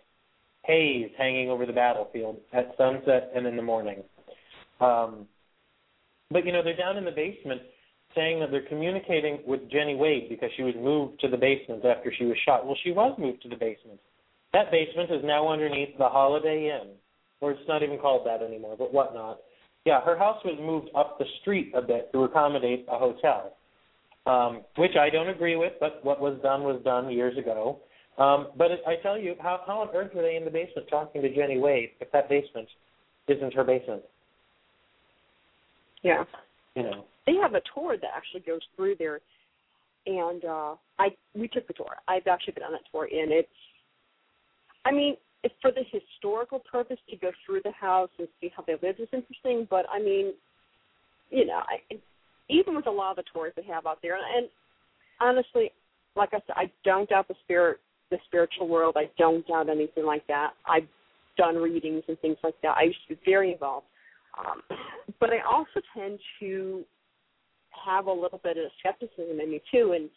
[0.65, 4.03] haze hanging over the battlefield at sunset and in the morning.
[4.81, 5.27] Um,
[6.29, 7.61] but you know, they're down in the basement
[8.17, 12.11] saying that they're communicating with Jenny Wade because she was moved to the basement after
[12.17, 12.65] she was shot.
[12.65, 13.99] Well, she was moved to the basement.
[14.53, 16.93] That basement is now underneath the Holiday Inn,
[17.41, 19.39] or it's not even called that anymore, but whatnot.
[19.85, 23.53] Yeah, her house was moved up the street a bit to accommodate a hotel,
[24.25, 27.79] um, which I don't agree with, but what was done was done years ago.
[28.17, 30.87] Um, but it, I tell you, how, how on earth were they in the basement
[30.89, 32.67] talking to Jenny Wade if that basement
[33.27, 34.01] isn't her basement?
[36.03, 36.23] Yeah.
[36.75, 37.05] You know.
[37.27, 39.19] They have a tour that actually goes through there,
[40.07, 41.97] and uh I we took the tour.
[42.07, 43.49] I've actually been on that tour, and it's.
[44.85, 48.63] I mean, it's for the historical purpose to go through the house and see how
[48.65, 50.33] they lived is interesting, but I mean,
[51.29, 51.95] you know, I,
[52.49, 54.47] even with a lot of the tours they have out there, and
[55.19, 55.71] honestly,
[56.15, 58.95] like I said, I don't doubt the spirit, the spiritual world.
[58.97, 60.51] I don't doubt anything like that.
[60.65, 60.87] I've
[61.37, 62.77] done readings and things like that.
[62.77, 63.85] I used to be very involved,
[64.39, 64.61] um,
[65.19, 66.83] but I also tend to
[67.85, 70.09] have a little bit of skepticism in me too, and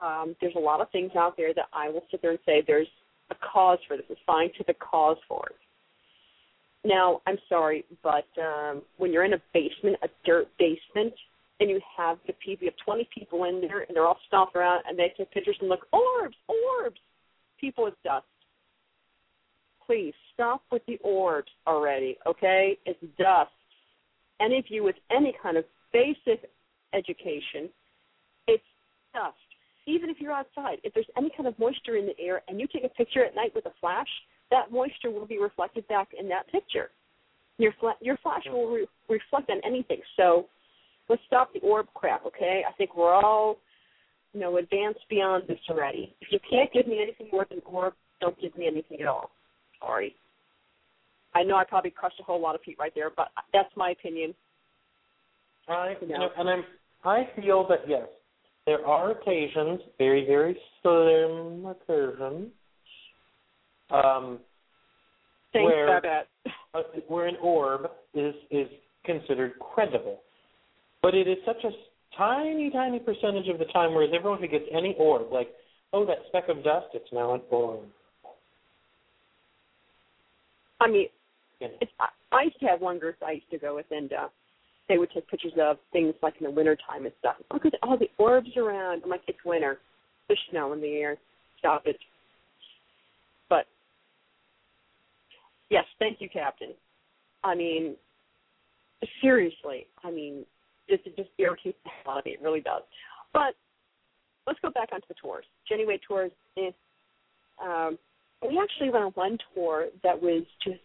[0.00, 2.62] um, there's a lot of things out there that I will sit there and say
[2.66, 2.88] there's
[3.30, 5.56] a cause for this, a scientific cause for it.
[6.84, 11.14] Now, I'm sorry, but um, when you're in a basement, a dirt basement,
[11.60, 14.60] and you have the people, you have 20 people in there, and they're all stomping
[14.60, 16.98] around, and they take pictures and look, orbs, orbs.
[17.60, 18.26] People with dust.
[19.86, 22.76] Please stop with the orbs already, okay?
[22.84, 23.50] It's dust.
[24.40, 26.50] Any of you with any kind of basic
[26.92, 27.68] education,
[28.46, 28.64] it's
[29.14, 29.36] dust.
[29.86, 32.68] Even if you're outside, if there's any kind of moisture in the air and you
[32.72, 34.08] take a picture at night with a flash,
[34.50, 36.90] that moisture will be reflected back in that picture.
[37.58, 40.00] Your fla- your flash will re- reflect on anything.
[40.16, 40.46] So
[41.08, 42.62] let's stop the orb crap, okay?
[42.68, 43.58] I think we're all,
[44.32, 46.14] you know, advanced beyond this already.
[46.20, 49.30] If you can't give me anything more than orb, don't give me anything at all.
[49.80, 50.14] Sorry.
[51.34, 53.90] I know I probably crushed a whole lot of feet right there, but that's my
[53.90, 54.34] opinion.
[55.68, 56.64] I You know, and I'm
[57.04, 58.06] I feel that yes,
[58.66, 62.50] there are occasions, very very slim occasions,
[63.90, 64.38] um,
[65.52, 66.22] Thanks, Where-
[66.74, 68.68] uh, where an orb is is
[69.04, 70.20] considered credible,
[71.02, 71.70] but it is such a
[72.16, 75.48] tiny tiny percentage of the time, whereas everyone who gets any orb, like
[75.92, 77.80] oh that speck of dust, it's now an orb.
[80.80, 81.08] I mean,
[81.60, 82.06] You know.
[82.32, 84.28] I used to have one group I used to go with, and uh,
[84.88, 87.36] they would take pictures of things like in the wintertime and stuff.
[87.52, 89.02] Look at all the orbs around.
[89.04, 89.78] I'm like, it's winter.
[90.28, 91.16] There's snow in the air.
[91.58, 91.96] Stop it.
[93.48, 93.66] But
[95.70, 96.70] yes, thank you, Captain.
[97.44, 97.96] I mean,
[99.20, 99.86] seriously.
[100.04, 100.44] I mean,
[100.88, 102.32] this it just irritates the hell out of me.
[102.32, 102.82] It really does.
[103.32, 103.54] But
[104.46, 105.44] let's go back onto the tours.
[105.68, 106.32] Jenny Wade tours.
[106.56, 106.70] Eh,
[107.62, 107.98] um,
[108.42, 110.80] we actually went on one tour that was just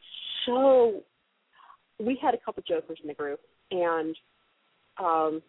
[0.45, 1.01] so.
[1.99, 3.39] We had a couple jokers in the group,
[3.71, 4.15] and
[4.99, 5.41] um,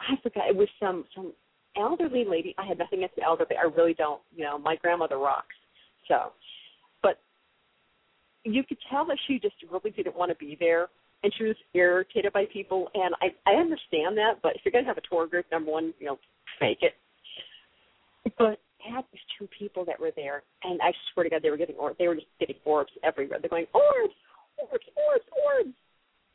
[0.00, 1.32] I forgot it was some some
[1.76, 2.54] elderly lady.
[2.58, 3.56] I had nothing against the elderly.
[3.56, 4.20] I really don't.
[4.34, 5.54] You know, my grandmother rocks.
[6.08, 6.32] So,
[7.02, 7.18] but
[8.44, 10.88] you could tell that she just really didn't want to be there,
[11.22, 12.88] and she was irritated by people.
[12.94, 15.94] And I I understand that, but if you're gonna have a tour group, number one,
[15.98, 16.18] you know,
[16.58, 16.94] fake it.
[18.38, 21.50] But I had these two people that were there, and I swear to God, they
[21.50, 21.96] were getting orbs.
[21.98, 23.38] They were just getting orbs everywhere.
[23.40, 24.14] They're going orbs,
[24.58, 25.74] orbs, orbs, orbs,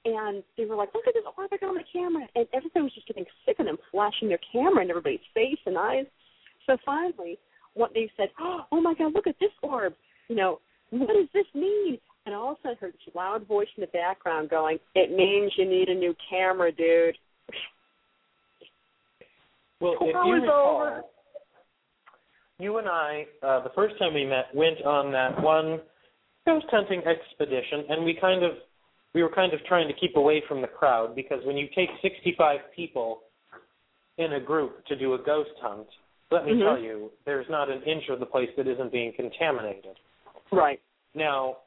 [0.05, 2.83] and they were like, "Look at this orb I got on the camera!" And everybody
[2.83, 6.05] was just getting sick of them flashing their camera in everybody's face and eyes.
[6.65, 7.38] So finally,
[7.73, 9.93] what they said, "Oh my God, look at this orb!"
[10.27, 10.59] You know,
[10.91, 11.99] what does this mean?
[12.25, 15.12] And all of a sudden, I heard this loud voice in the background going, "It
[15.12, 17.17] means you need a new camera, dude."
[19.79, 21.03] Well, if you was recall, over.
[22.59, 25.79] you and I, uh, the first time we met, went on that one
[26.45, 28.51] ghost hunting expedition, and we kind of,
[29.13, 31.89] we were kind of trying to keep away from the crowd because when you take
[32.02, 33.22] 65 people
[34.17, 35.88] in a group to do a ghost hunt,
[36.32, 36.63] let me Mhm.
[36.63, 40.00] tell you, there's not an inch of the place that isn't being contaminated.
[40.52, 40.80] Right.
[41.15, 41.58] Now,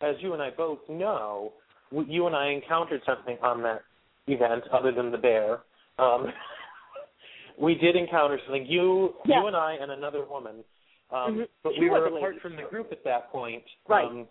[0.00, 1.52] as you and I both know,
[1.90, 3.82] you and I encountered something on that
[4.26, 5.60] event other than the bear.
[5.98, 6.32] Um,
[7.58, 8.64] we did encounter something.
[8.64, 9.40] You, Yeah.
[9.40, 10.64] you and I, and another woman.
[11.10, 11.48] Um, Mhm.
[11.62, 13.64] But we were apart from the group at that point.
[13.86, 14.06] Right.
[14.06, 14.26] Um,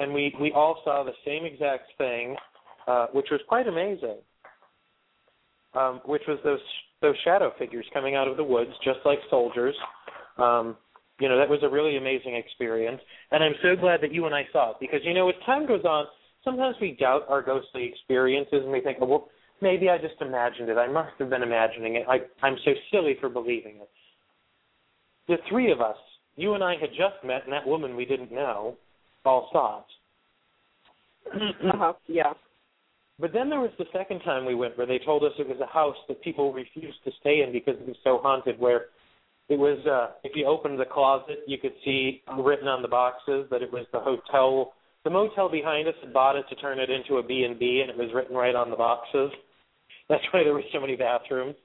[0.00, 2.34] and we we all saw the same exact thing,
[2.88, 4.16] uh, which was quite amazing.
[5.74, 6.58] Um, which was those
[7.00, 9.74] those shadow figures coming out of the woods, just like soldiers.
[10.38, 10.76] Um,
[11.20, 14.34] you know, that was a really amazing experience, and I'm so glad that you and
[14.34, 16.06] I saw it because you know, as time goes on,
[16.42, 19.28] sometimes we doubt our ghostly experiences and we think, oh, well,
[19.60, 20.78] maybe I just imagined it.
[20.78, 22.06] I must have been imagining it.
[22.08, 23.90] I, I'm so silly for believing it.
[25.28, 25.96] The three of us,
[26.36, 28.76] you and I had just met, and that woman we didn't know,
[29.24, 29.82] all saw
[31.32, 31.92] uh-huh.
[32.08, 32.32] Yeah.
[33.18, 35.60] But then there was the second time we went where they told us it was
[35.60, 38.86] a house that people refused to stay in because it was so haunted where
[39.48, 43.46] it was uh if you opened the closet you could see written on the boxes
[43.50, 44.72] that it was the hotel
[45.04, 47.82] the motel behind us had bought it to turn it into a B and B
[47.82, 49.30] and it was written right on the boxes.
[50.08, 51.56] That's why there were so many bathrooms.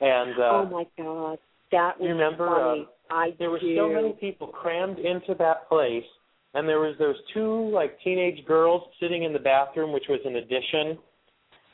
[0.00, 1.38] And uh oh my god.
[1.70, 2.88] That was you remember funny.
[3.10, 6.04] uh, I there were so many people crammed into that place
[6.54, 10.36] and there was those two like teenage girls sitting in the bathroom which was an
[10.36, 10.98] addition.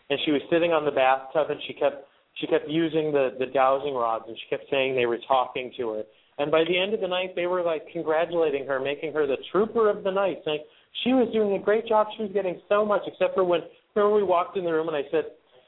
[0.09, 2.07] And she was sitting on the bathtub and she kept
[2.41, 5.91] she kept using the the dowsing rods and she kept saying they were talking to
[5.91, 6.03] her.
[6.39, 9.39] And by the end of the night they were like congratulating her making her the
[9.51, 10.61] trooper of the night saying
[11.05, 12.07] she was doing a great job.
[12.17, 13.63] She was getting so much except for when
[13.97, 15.25] remember we walked in the room and i said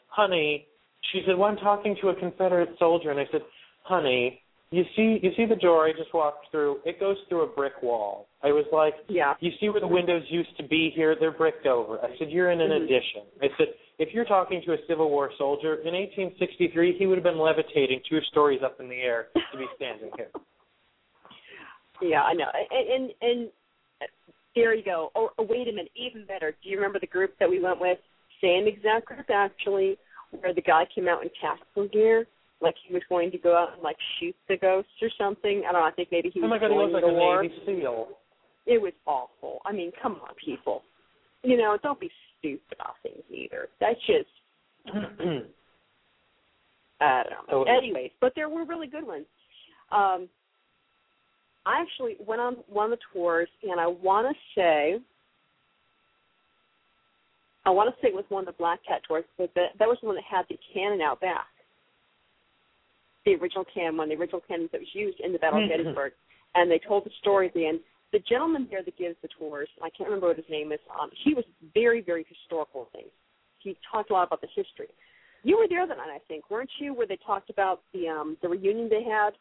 [0.08, 0.66] honey
[1.12, 3.40] she said well i'm talking to a confederate soldier and i said
[3.82, 6.78] honey you see you see the door I just walked through?
[6.84, 8.28] It goes through a brick wall.
[8.42, 9.34] I was like, Yeah.
[9.40, 11.16] You see where the windows used to be here?
[11.18, 11.98] They're bricked over.
[12.00, 12.84] I said, You're in an Mhm.
[12.84, 13.22] addition.
[13.42, 17.24] I said, if you're talking to a Civil War soldier in 1863, he would have
[17.24, 20.30] been levitating two stories up in the air to be standing here.
[22.00, 22.46] Yeah, I know.
[22.70, 23.48] And and, and
[24.54, 25.10] there you go.
[25.16, 26.52] Oh, oh, wait a minute, even better.
[26.62, 27.98] Do you remember the group that we went with?
[28.40, 29.98] Same exact group actually,
[30.30, 32.26] where the guy came out in tactical gear,
[32.60, 35.62] like he was going to go out and like shoot the ghost or something.
[35.68, 35.86] I don't know.
[35.86, 37.42] I think maybe he Oh was my God, he going like to a war.
[37.42, 38.08] Navy SEAL.
[38.66, 39.60] It was awful.
[39.64, 40.82] I mean, come on, people.
[41.42, 43.68] You know, don't be stupid about things either.
[43.80, 44.28] That's just
[47.00, 47.64] I don't know.
[47.64, 47.76] Totally.
[47.76, 49.26] Anyways, but there were really good ones.
[49.92, 50.28] Um,
[51.64, 54.98] I actually went on one of the tours, and I want to say,
[57.66, 59.86] I want to say it was one of the Black Cat tours, but that, that
[59.86, 61.46] was the one that had the cannon out back.
[63.28, 65.66] The original cannon, one of the original cannons that was used in the Battle of
[65.66, 65.68] Mhm.
[65.68, 66.14] Gettysburg.
[66.54, 67.84] And they told the story at the end.
[68.10, 71.10] The gentleman there that gives the tours, I can't remember what his name is, um,
[71.10, 73.12] he was very, very historical things.
[73.58, 74.88] He talked a lot about the history.
[75.42, 76.94] You were there that night, I think, weren't you?
[76.94, 79.36] Where they talked about the um the reunion they had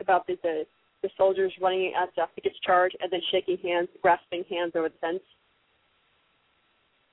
[0.00, 0.66] about the the,
[1.00, 5.22] the soldiers running at Duffy's charge and then shaking hands, grasping hands over the fence.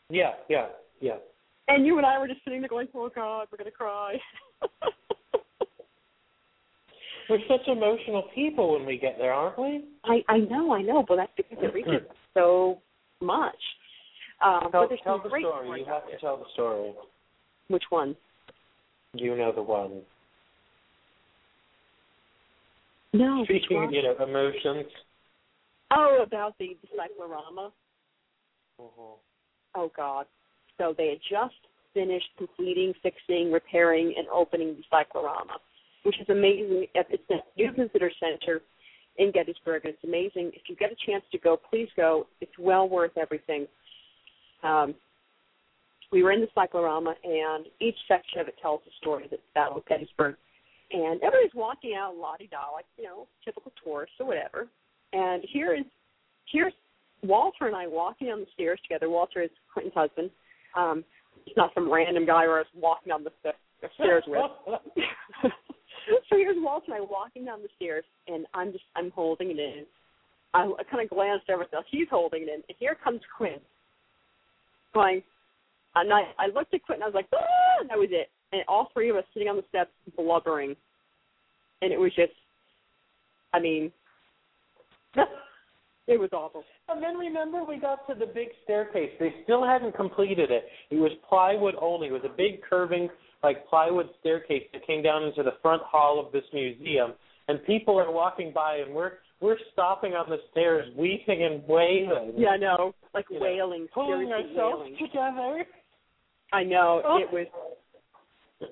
[0.09, 0.67] yeah, yeah,
[0.99, 1.19] yeah.
[1.69, 4.21] And you and I were just sitting there going, "Oh God, we're gonna cry."
[7.29, 9.85] We're such emotional people when we get there, aren't we?
[10.05, 12.79] I I know, I know, but that's because it reaches us so
[13.21, 13.55] much.
[14.43, 15.79] Um, Tell, tell the story.
[15.79, 16.93] You have to tell the story.
[17.69, 18.15] Which one?
[19.13, 20.01] You know the one.
[23.13, 23.43] No.
[23.45, 23.93] Speaking, one?
[23.93, 24.85] you know, emotions.
[25.91, 27.71] Oh, about the, cyclorama.
[28.79, 29.17] Mhm.
[29.75, 30.25] Oh God.
[30.77, 31.55] So they had just
[31.93, 35.57] finished completing, fixing, repairing, and opening the cyclorama,
[36.07, 36.85] which is amazing.
[36.95, 38.61] It's a new visitor center
[39.17, 39.81] in Gettysburg.
[39.83, 40.51] It's amazing.
[40.55, 42.27] If you get a chance to go, please go.
[42.39, 43.67] It's well worth everything.
[44.63, 44.95] Um,
[46.13, 49.39] we were in the cyclorama, and each section of it tells a story of the
[49.53, 50.37] Battle of Gettysburg.
[50.93, 54.67] And everybody's walking out la-di-da, like, you know, typical tourists or whatever.
[55.11, 55.83] And here is,
[56.49, 56.71] here's
[57.21, 59.09] Walter and I walking down the stairs together.
[59.09, 60.29] Walter is Quintin's husband.
[60.73, 61.03] Um,
[61.43, 63.31] he's not some random guy I was walking down the,
[63.81, 65.51] the stairs with.
[66.87, 69.85] and I walking down the stairs, and I'm just I'm holding it in.
[70.53, 71.69] I, I kind of glanced over at.
[71.91, 73.59] He's holding it in, and here comes Quinn,
[74.93, 75.21] going.
[75.95, 78.29] And I I looked at Quinn, and I was like, ah, and that was it.
[78.51, 80.75] And all three of us sitting on the steps blubbering,
[81.81, 82.31] and it was just,
[83.53, 83.91] I mean,
[86.07, 86.63] it was awful.
[86.89, 89.11] And then remember, we got to the big staircase.
[89.19, 90.65] They still hadn't completed it.
[90.89, 92.07] It was plywood only.
[92.07, 93.09] It was a big curving,
[93.43, 97.13] like plywood staircase that came down into the front hall of this museum.
[97.47, 102.33] And people are walking by, and we're we're stopping on the stairs, weeping and wailing.
[102.35, 104.97] Yeah, I know, like You know, wailing, pulling ourselves wailing.
[104.99, 105.65] together.
[106.51, 107.17] I know Oh.
[107.19, 107.47] it was.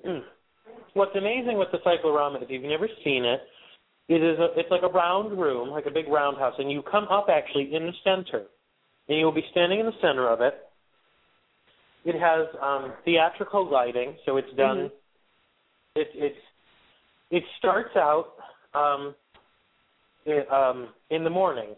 [0.94, 3.40] What's amazing with the cyclorama, if you've never seen it,
[4.08, 7.04] it is a, it's like a round room, like a big roundhouse, and you come
[7.04, 8.44] up actually in the center,
[9.08, 10.54] and you'll be standing in the center of it.
[12.06, 14.78] It has um, theatrical lighting, so it's done.
[14.78, 14.90] Mhm.
[15.96, 16.42] It it's
[17.30, 18.34] it starts out
[18.74, 19.14] um,
[20.24, 21.74] it, um, in the morning,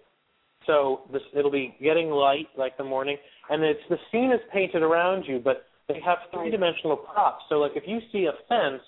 [0.66, 3.16] so this it'll be getting light like the morning,
[3.48, 7.44] and it's the scene is painted around you, but they have three dimensional props.
[7.48, 8.82] So like if you see a fence,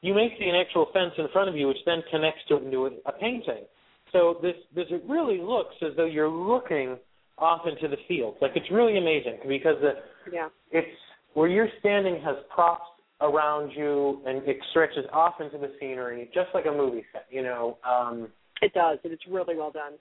[0.00, 2.86] you may see an actual fence in front of you, which then connects to into
[2.86, 3.64] a, a painting.
[4.12, 6.96] So this this it really looks as though you're looking
[7.36, 8.38] off into the fields.
[8.40, 9.92] Like it's really amazing because the
[10.32, 10.48] Yeah.
[10.70, 10.96] it's
[11.34, 12.88] where you're standing has props
[13.20, 17.42] around you and it stretches off into the scenery just like a movie set, you
[17.42, 17.78] know.
[17.88, 18.28] Um
[18.62, 19.92] It does, and it's really well done.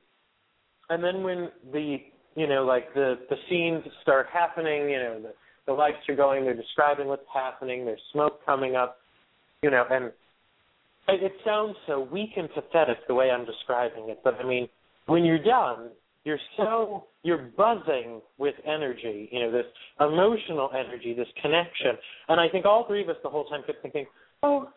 [0.89, 1.97] and then when the
[2.36, 5.34] you know like the the scenes start happening you know the
[5.67, 8.97] the lights are going they're describing what's happening there's smoke coming up
[9.63, 10.05] you know and
[11.07, 14.67] it, it sounds so weak and pathetic the way i'm describing it but i mean
[15.07, 15.89] when you're done
[16.26, 19.65] you're so you're buzzing with energy you know this
[20.01, 21.91] emotional energy this connection
[22.28, 24.05] and i think all three of us the whole time kept thinking
[24.43, 24.67] oh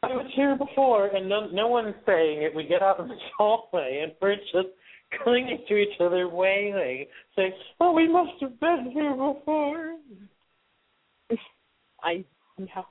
[0.00, 2.54] I was here before, and no, no one's saying it.
[2.54, 4.68] We get out in the hallway, and we're just
[5.24, 9.96] clinging to each other, wailing, saying, "Oh, we must have been here before."
[12.04, 12.24] I
[12.58, 12.84] know.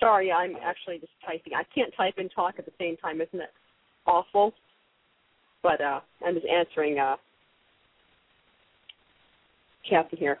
[0.00, 1.52] Sorry, I'm actually just typing.
[1.52, 3.50] I can't type and talk at the same time, isn't it
[4.06, 4.52] awful?
[5.62, 7.16] But uh I'm just answering uh
[9.88, 10.38] Captain here.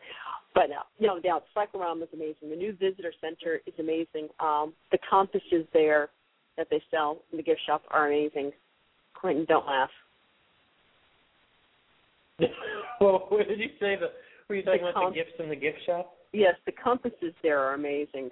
[0.54, 2.50] But uh, no doubt, Cyclorama is amazing.
[2.50, 4.28] The new visitor center is amazing.
[4.38, 6.10] Um, the compasses there
[6.58, 8.52] that they sell in the gift shop are amazing.
[9.14, 9.90] Quintin, don't laugh.
[13.00, 13.96] well, what did you say?
[13.96, 14.10] The
[14.48, 16.14] were you talking The about the gifts in the gift shop?
[16.32, 18.30] Yes, the compasses there are amazing.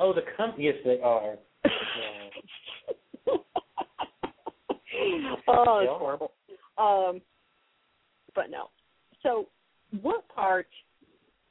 [0.00, 0.56] Oh, the comp.
[0.58, 1.36] Yes, they are.
[5.48, 6.32] oh, it's horrible.
[6.78, 7.20] Um,
[8.34, 8.70] but no.
[9.22, 9.46] So,
[10.02, 10.66] what part,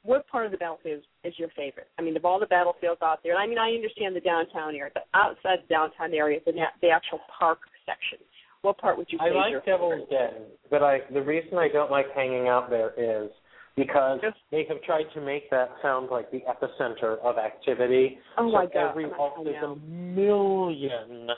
[0.02, 1.88] what part of the battlefield is, is your favorite?
[1.98, 4.74] I mean, of all the battlefields out there, and I mean, I understand the downtown
[4.74, 8.18] area, but outside the downtown area, the na- the actual park section,
[8.62, 12.06] what part would you I like Devil's Den, but I the reason I don't like
[12.14, 13.30] hanging out there is
[13.76, 18.18] because they have tried to make that sound like the epicenter of activity.
[18.38, 21.28] Oh so my God, Every oh, there's a million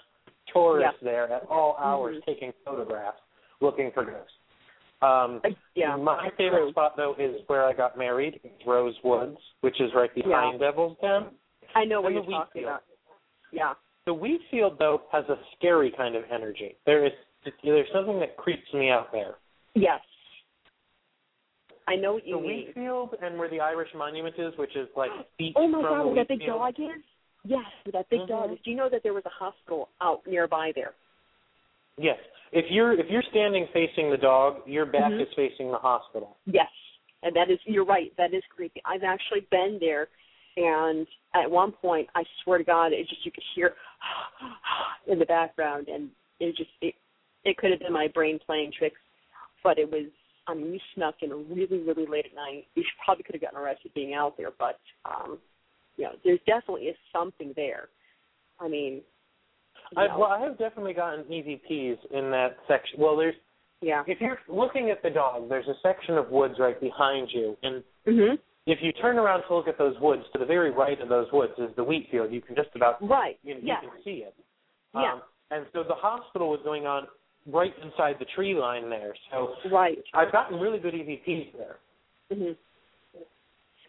[0.56, 2.24] tourists there at all hours Mhm.
[2.26, 3.20] taking photographs,
[3.60, 4.32] looking for ghosts.
[5.02, 5.42] Um,
[5.74, 10.12] yeah, my favorite spot though is where I got married, Rose Woods, which is right
[10.14, 11.26] behind Devil's Den.
[11.74, 12.82] I know what and you're the talking wheat about.
[13.52, 13.74] Yeah,
[14.06, 16.76] The wheat field though has a scary kind of energy.
[16.86, 17.12] There is
[17.62, 19.36] there's something that creeps me out there.
[19.74, 20.00] yes.
[21.88, 22.50] I know what you the mean.
[22.66, 25.82] wheat field and where the Irish monument is, which is like feet Oh my from
[25.92, 26.58] God, the where that big field.
[26.58, 27.02] dog is?
[27.46, 28.54] Yes, that big dog Mhm.
[28.54, 28.60] is.
[28.62, 30.94] Do you know that there was a hospital out nearby there?
[31.96, 32.18] Yes.
[32.52, 35.20] If you're if you're standing facing the dog, your back Mhm.
[35.20, 36.36] is facing the hospital.
[36.46, 36.72] Yes,
[37.22, 38.14] and that is you're right.
[38.16, 38.80] That is creepy.
[38.84, 40.08] I've actually been there,
[40.56, 43.76] and at one point, I swear to God, it just you could hear
[45.06, 46.94] in the background, and it just it
[47.44, 49.00] it could have been my brain playing tricks,
[49.62, 50.06] but it was.
[50.48, 52.68] I mean, you snuck in really, really late at night.
[52.76, 55.40] You probably could have gotten arrested being out there, but um,
[55.96, 57.88] you know, there definitely is something there.
[58.60, 59.02] I mean,
[59.96, 63.00] I know, well, I have definitely gotten EVPs in that section.
[63.00, 63.34] Well, there's
[63.80, 64.02] yeah.
[64.06, 67.84] if you're looking at the dog, there's a section of woods right behind you, and
[68.06, 68.38] Mhm.
[68.66, 71.30] if you turn around to look at those woods, to the very right of those
[71.32, 72.32] woods is the wheat field.
[72.32, 73.38] You can just about Right.
[73.42, 73.82] you, know, yeah.
[73.82, 74.34] you can see it.
[74.94, 75.12] Yeah.
[75.14, 77.06] Um, and so the hospital was going on
[77.46, 79.14] right inside the tree line there.
[79.30, 80.02] So Right.
[80.14, 81.78] I've gotten really good EVPs there.
[82.32, 82.52] hmm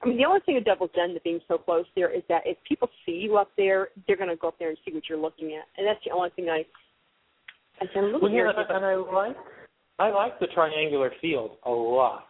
[0.03, 2.43] I mean, the only thing with Devil's Den to being so close there is that
[2.45, 5.03] if people see you up there, they're going to go up there and see what
[5.09, 6.65] you're looking at, and that's the only thing I.
[7.81, 8.51] I said, look Well, here.
[8.55, 9.35] yeah, and I like
[9.99, 12.25] I like the triangular field a lot.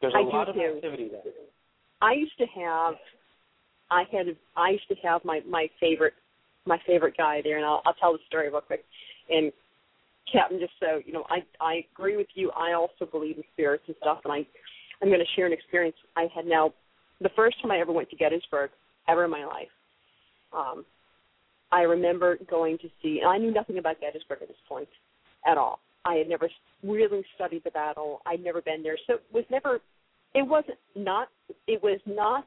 [0.00, 0.60] There's a I lot of too.
[0.76, 1.32] activity there.
[2.00, 2.94] I used to have,
[3.90, 6.14] I had, I used to have my my favorite,
[6.66, 8.84] my favorite guy there, and I'll I'll tell the story real quick.
[9.30, 9.52] And
[10.32, 12.50] Captain, just so you know, I I agree with you.
[12.52, 14.46] I also believe in spirits and stuff, and I
[15.02, 16.72] I'm going to share an experience I had now.
[17.20, 18.70] The first time I ever went to Gettysburg
[19.08, 19.68] ever in my life,
[20.52, 20.84] um,
[21.70, 24.88] I remember going to see, and I knew nothing about Gettysburg at this point
[25.46, 25.80] at all.
[26.04, 26.48] I had never
[26.82, 28.22] really studied the battle.
[28.24, 29.80] I'd never been there, so it was never.
[30.34, 31.28] It wasn't not.
[31.66, 32.46] It was not.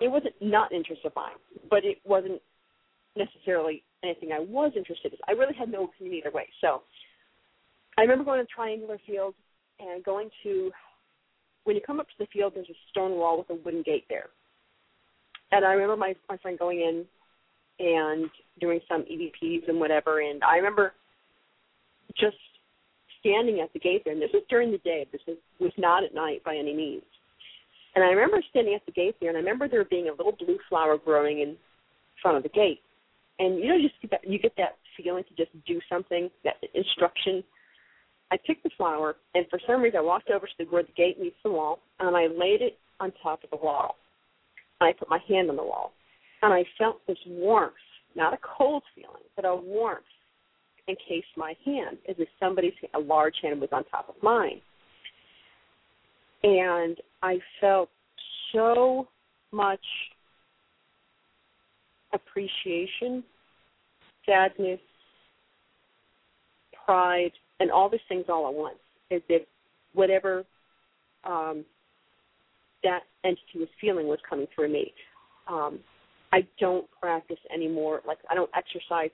[0.00, 1.36] It wasn't not interest of mine,
[1.70, 2.40] but it wasn't
[3.16, 5.18] necessarily anything I was interested in.
[5.28, 6.48] I really had no opinion either way.
[6.60, 6.82] So
[7.96, 9.34] I remember going to Triangular Field
[9.80, 10.70] and going to
[11.64, 14.04] when you come up to the field there's a stone wall with a wooden gate
[14.08, 14.26] there.
[15.52, 17.04] And I remember my my friend going in
[17.84, 20.92] and doing some EVPs and whatever and I remember
[22.18, 22.36] just
[23.20, 25.06] standing at the gate there and this was during the day.
[25.10, 27.02] This was, was not at night by any means.
[27.94, 30.36] And I remember standing at the gate there and I remember there being a little
[30.38, 31.56] blue flower growing in
[32.22, 32.80] front of the gate
[33.38, 36.30] and you know you just get that, you get that feeling to just do something
[36.44, 37.42] that instruction
[38.30, 41.20] i picked the flower and for some reason i walked over to where the gate
[41.20, 43.96] meets the wall and i laid it on top of the wall
[44.80, 45.92] and i put my hand on the wall
[46.42, 47.74] and i felt this warmth
[48.14, 50.04] not a cold feeling, but a warmth
[50.88, 54.60] encased my hand, as if somebody's a large hand was on top of mine.
[56.42, 57.88] And I felt
[58.52, 59.08] so
[59.50, 59.80] much
[62.12, 63.24] appreciation,
[64.26, 64.80] sadness,
[66.84, 67.32] pride,
[67.64, 68.76] and all these things all at once,
[69.10, 69.42] as if
[69.94, 70.44] whatever
[71.24, 71.64] um,
[72.82, 74.92] that entity was feeling was coming through me.
[75.48, 75.78] Um,
[76.30, 78.02] I don't practice anymore.
[78.06, 79.08] Like I don't exercise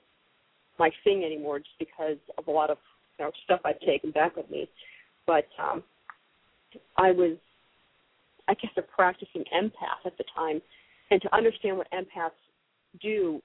[0.77, 2.77] my thing anymore just because of a lot of
[3.17, 4.67] you know stuff I've taken back with me.
[5.25, 5.81] But um,
[6.97, 7.37] I was,
[8.49, 10.61] I guess, a practicing empath at the time,
[11.09, 12.31] and to understand what empaths
[13.01, 13.41] do,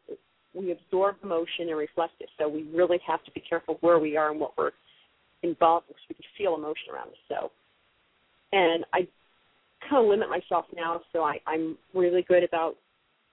[0.53, 2.29] we absorb emotion and reflect it.
[2.41, 4.73] So we really have to be careful where we are and what we're
[5.47, 7.23] involved so we can feel emotion around us.
[7.29, 7.51] So,
[8.53, 9.07] and I
[9.89, 12.77] kind of limit myself now, so I, I'm really good about,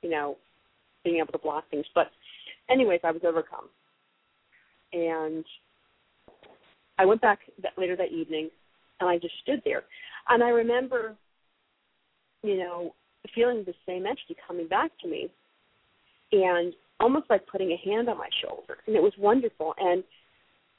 [0.01, 0.37] you know,
[1.03, 1.85] being able to block things.
[1.95, 2.07] But,
[2.69, 3.69] anyways, I was overcome,
[4.91, 5.45] and
[6.97, 8.49] I went back that, later that evening,
[8.99, 9.83] and I just stood there,
[10.29, 11.15] and I remember,
[12.43, 12.93] you know,
[13.33, 15.29] feeling the same entity coming back to me,
[16.31, 19.73] and almost like putting a hand on my shoulder, and it was wonderful.
[19.77, 20.03] And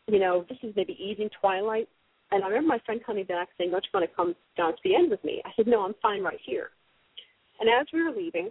[0.06, 1.88] you know, this is maybe evening twilight,
[2.30, 4.78] and I remember my friend coming back saying, "Don't you want to come down to
[4.84, 6.70] the end with me?" I said, "No, I'm fine right here."
[7.60, 8.50] And as we were leaving,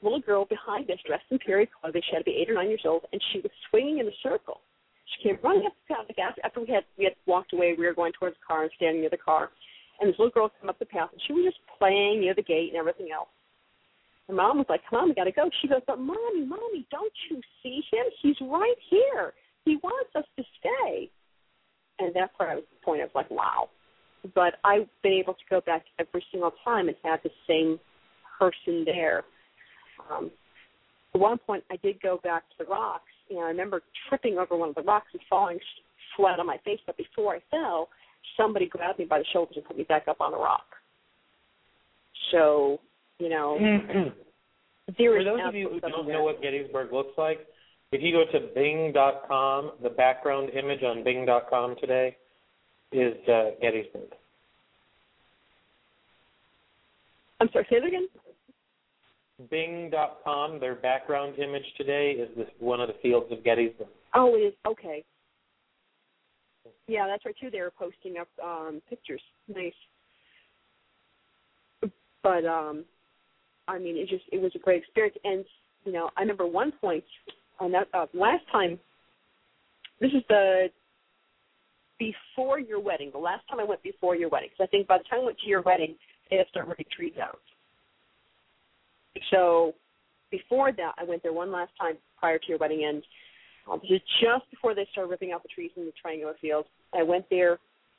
[0.00, 2.54] a little girl behind us, dressed in period clothing, she had to be eight or
[2.54, 4.60] nine years old, and she was swinging in a circle.
[5.06, 7.74] She came running up the path after, after we had we had walked away.
[7.76, 9.50] We were going towards the car and standing near the car,
[10.00, 12.42] and this little girl came up the path, and she was just playing near the
[12.42, 13.28] gate and everything else.
[14.28, 16.86] And mom was like, "Come on, we got to go." She goes, "But mommy, mommy,
[16.90, 18.06] don't you see him?
[18.22, 19.34] He's right here.
[19.64, 21.10] He wants us to stay."
[21.98, 23.00] And that's where I was the point.
[23.00, 23.68] I was like, "Wow."
[24.34, 27.80] But I've been able to go back every single time and have the same
[28.38, 29.24] person there.
[30.10, 30.30] Um,
[31.14, 34.56] at one point, I did go back to the rocks, and I remember tripping over
[34.56, 35.58] one of the rocks and falling
[36.16, 36.80] flat on my face.
[36.86, 37.88] But before I fell,
[38.36, 40.66] somebody grabbed me by the shoulders and put me back up on the rock.
[42.30, 42.78] So,
[43.18, 43.56] you know,
[44.98, 47.46] there For those of you who don't know what Gettysburg looks like,
[47.92, 52.16] if you go to Bing.com, the background image on Bing.com today
[52.92, 54.10] is uh, Gettysburg.
[57.40, 58.08] I'm sorry, say it again.
[59.50, 63.88] Bing.com, their background image today is this one of the fields of Gettysburg.
[64.14, 65.02] Oh, it is okay.
[66.86, 67.50] Yeah, that's right too.
[67.50, 69.22] They were posting up um pictures.
[69.48, 69.72] Nice.
[72.22, 72.84] But um
[73.68, 75.44] I mean it just it was a great experience and
[75.84, 77.04] you know, I remember one point
[77.60, 78.78] on that uh, last time
[80.00, 80.68] this is the
[81.98, 84.48] before your wedding, the last time I went before your wedding.
[84.50, 85.94] Because I think by the time I went to your wedding,
[86.30, 87.38] they had to start ripping trees out.
[89.30, 89.74] So
[90.30, 93.02] before that, I went there one last time prior to your wedding, and
[93.70, 96.64] um, just before they started ripping out the trees in the triangular field.
[96.94, 97.58] I went there,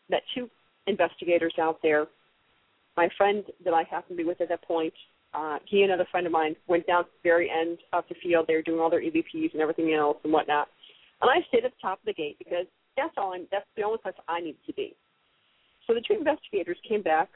[0.10, 0.50] met two
[0.88, 2.08] investigators out there.
[2.98, 4.94] My friend that I happened to be with at that point,
[5.34, 8.16] uh, he and another friend of mine went down to the very end of the
[8.22, 8.46] field.
[8.48, 10.68] They were doing all their EVPs and everything else and whatnot.
[11.22, 12.66] And I stayed at the top of the gate because
[12.98, 13.48] that's all I'm.
[13.52, 14.96] That's the only place I needed to be.
[15.88, 17.30] So the two investigators came back.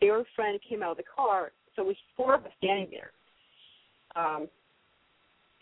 [0.00, 3.12] Their friend came out of the car, so it was four of us standing there.
[4.16, 4.48] Um,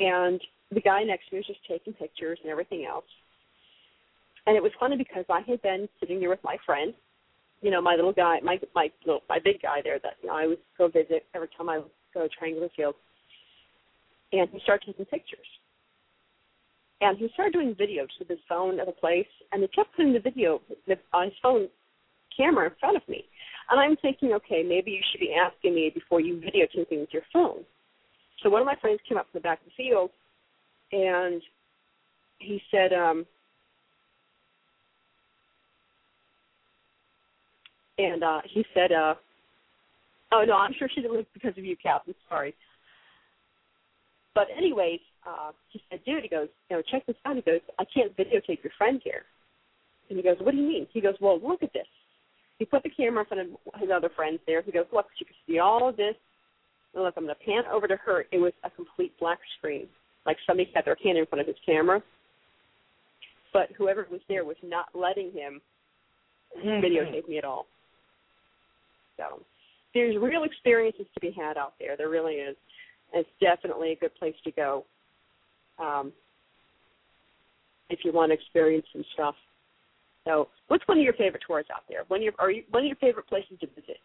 [0.00, 0.40] and
[0.72, 3.04] the guy next to me was just taking pictures and everything else.
[4.46, 6.94] And it was funny because I had been sitting there with my friend,
[7.60, 10.36] you know, my little guy, my my little my big guy there that you know
[10.36, 11.80] I would go visit every time I
[12.14, 12.94] go to Triangular Field.
[14.32, 15.46] And he started taking pictures.
[17.00, 20.12] And he started doing videos with his phone of the place, and he kept putting
[20.12, 20.60] the video
[21.12, 21.68] on his phone
[22.36, 23.24] camera in front of me.
[23.70, 27.12] And I'm thinking, okay, maybe you should be asking me before you videotape me with
[27.12, 27.64] your phone.
[28.42, 30.10] So one of my friends came up from the back of the field,
[30.92, 31.40] and
[32.38, 33.26] he said, um,
[37.98, 39.14] and uh, he said, uh,
[40.32, 42.14] "Oh no, I'm sure she didn't leave because of you, Captain.
[42.28, 42.54] Sorry."
[44.34, 47.60] But anyways, uh, he said, "Dude," he goes, "You know, check this out." He goes,
[47.78, 49.24] "I can't videotape your friend here."
[50.08, 51.86] And he goes, "What do you mean?" He goes, "Well, look at this."
[52.58, 54.62] He put the camera in front of his other friends there.
[54.62, 56.14] He goes, "Look, you can see all of this."
[56.94, 58.26] And look, I'm going to pan over to her.
[58.32, 59.86] It was a complete black screen,
[60.24, 62.02] like somebody had their hand in front of his camera.
[63.52, 65.60] But whoever was there was not letting him
[66.64, 67.66] videotape me at all.
[69.18, 69.42] So
[69.92, 71.96] there's real experiences to be had out there.
[71.96, 72.56] There really is.
[73.12, 74.84] It's definitely a good place to go
[75.78, 76.12] um,
[77.90, 79.34] if you want to experience some stuff.
[80.24, 82.04] So, what's one of your favorite tours out there?
[82.08, 83.98] One of your are you, one of your favorite places to visit?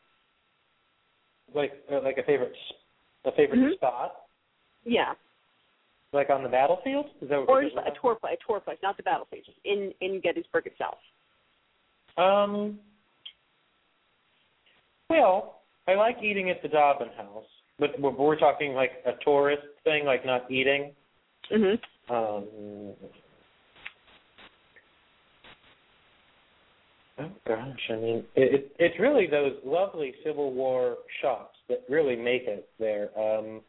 [1.54, 2.54] Like uh, like a favorite
[3.26, 3.74] a favorite Mhm.
[3.76, 4.16] spot.
[4.86, 5.14] Yeah,
[6.12, 7.08] Like on the battlefield?
[7.22, 9.58] Is that what or just a tour place, a tour place, not the battlefield, just
[9.66, 11.00] in in Gettysburg itself.
[12.18, 12.80] Um.
[15.14, 17.46] Well, I like eating at the Dobbin House,
[17.78, 20.92] but we're, we're talking like a tourist thing, like not eating.
[21.52, 21.74] Mhm.
[22.10, 22.94] Um.
[27.20, 32.16] Oh gosh, I mean, it, it, it's really those lovely Civil War shops that really
[32.16, 33.10] make it there.
[33.18, 33.62] Um,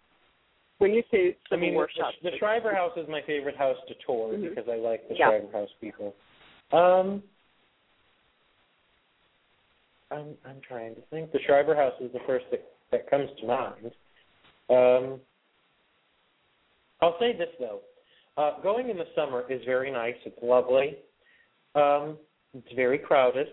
[0.79, 3.57] When you say I Civil mean, War the, shops, the Shriver House is my favorite
[3.57, 4.49] house to tour Mhm.
[4.49, 5.29] because I like the Yeah.
[5.29, 6.15] Shriver House people.
[6.73, 7.23] Um,
[10.15, 11.33] I'm I'm trying to think.
[11.33, 13.91] The Shriver House is the first that that comes to mind.
[14.71, 15.21] Um,
[17.01, 17.81] I'll say this though,
[18.37, 20.15] uh, going in the summer is very nice.
[20.25, 20.97] It's lovely.
[21.75, 22.17] Um,
[22.55, 23.49] it's very crowded.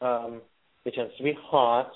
[0.00, 0.42] Um,
[0.84, 1.90] it tends to be hot.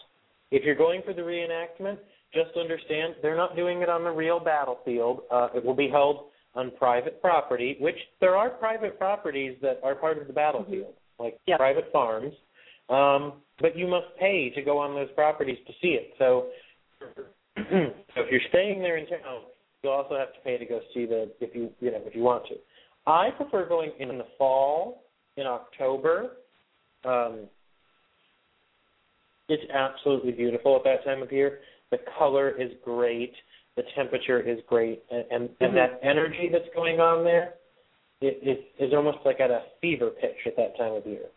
[0.51, 1.99] If you're going for the reenactment,
[2.33, 5.21] just understand they're not doing it on the real battlefield.
[5.31, 9.95] Uh, it will be held on private property, which there are private properties that are
[9.95, 11.59] part of the battlefield, like Yeah.
[11.59, 12.35] private farms.
[12.89, 16.15] Um, but you must pay to go on those properties to see it.
[16.19, 16.47] So,
[17.57, 17.63] so
[18.17, 19.43] if you're staying there in town,
[19.83, 22.23] you'll also have to pay to go see the if you you know if you
[22.23, 22.55] want to.
[23.07, 25.05] I prefer going in the fall,
[25.37, 26.37] in October.
[27.05, 27.47] Um,
[29.49, 31.61] it's absolutely beautiful at that time of year.
[31.91, 33.33] The color is great.
[33.77, 35.57] The temperature is great, and and, Mhm.
[35.61, 37.55] and that energy that's going on there,
[38.21, 41.31] it, it is almost like at a fever pitch at that time of year.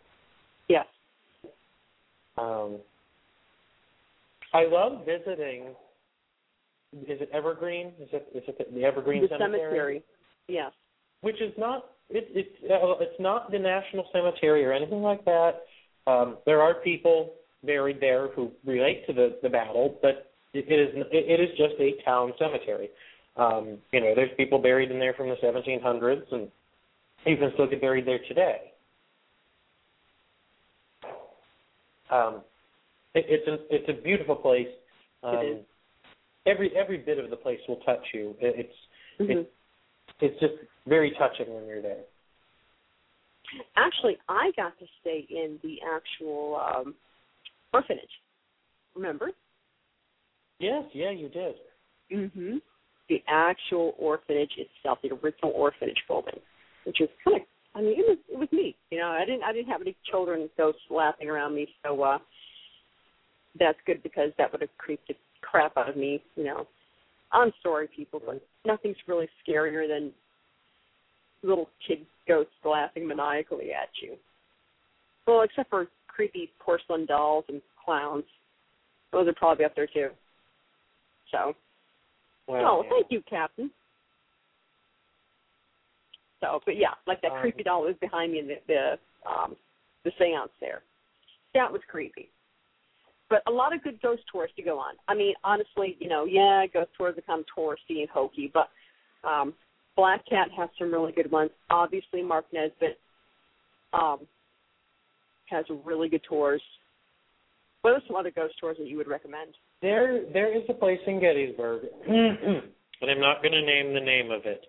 [2.41, 2.77] Um,
[4.53, 5.67] I love visiting.
[6.93, 7.87] Is it Evergreen?
[8.01, 9.59] Is it is it the Evergreen the Cemetery?
[9.61, 10.03] cemetery.
[10.47, 10.71] Yes.
[11.21, 15.61] Which is not it, it's uh, it's not the national cemetery or anything like that.
[16.07, 17.33] Um, there are people
[17.63, 21.57] buried there who relate to the the battle, but it, it is it, it is
[21.57, 22.89] just a town cemetery.
[23.37, 26.51] Um, you know, there's people buried in there from the 1700s, and
[27.25, 28.70] you can still get buried there today.
[32.11, 32.41] Um,
[33.13, 34.67] it, it's a it's a beautiful place.
[35.23, 35.65] Um, It is.
[36.45, 38.35] Every every bit of the place will touch you.
[38.39, 38.77] It, it's
[39.19, 39.41] Mhm.
[39.41, 39.53] it,
[40.19, 40.53] it's just
[40.87, 42.03] very touching when you're there.
[43.75, 46.95] Actually, I got to stay in the actual um,
[47.73, 48.21] orphanage.
[48.95, 49.31] Remember?
[50.59, 51.55] Yes, yeah, you did.
[52.11, 52.57] Mm-hmm.
[53.09, 56.39] The actual orphanage itself, the original orphanage building,
[56.85, 57.47] which is kind of.
[57.75, 58.75] I mean, it was it was neat.
[58.89, 62.17] You know, I didn't I didn't have any children ghosts laughing around me, so uh
[63.59, 66.21] that's good because that would have creeped the crap out of me.
[66.35, 66.67] You know,
[67.31, 70.11] I'm sorry, people, but nothing's really scarier than
[71.43, 74.15] little kid ghosts laughing maniacally at you.
[75.27, 78.23] Well, except for creepy porcelain dolls and clowns.
[79.11, 80.09] Those are probably up there too.
[81.31, 81.55] So,
[82.47, 82.89] Well, oh, yeah.
[82.89, 83.71] thank you, Captain.
[86.41, 89.55] So, but yeah, like that Um, creepy doll was behind me in the the um
[90.03, 90.81] the seance there.
[91.53, 92.29] That was creepy.
[93.29, 94.95] But a lot of good ghost tours to go on.
[95.07, 98.69] I mean, honestly, you know, yeah, ghost tours become touristy and hokey, but
[99.23, 99.53] um
[99.95, 101.51] Black Cat has some really good ones.
[101.69, 102.99] Obviously Mark Nesbitt
[103.93, 104.19] um
[105.49, 106.61] has really good tours.
[107.81, 109.55] What are some other ghost tours that you would recommend?
[109.81, 114.29] There, there is a place in Gettysburg, and I'm not going to name the name
[114.29, 114.61] of it.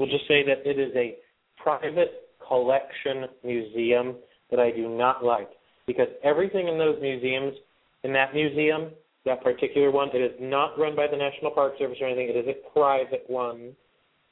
[0.00, 1.16] We'll just say that it is a
[1.62, 4.16] private collection museum
[4.50, 5.50] that I do not like
[5.86, 7.52] because everything in those museums,
[8.02, 8.92] in that museum,
[9.26, 12.30] that particular one, it is not run by the National Park Service or anything.
[12.30, 13.76] It is a private one.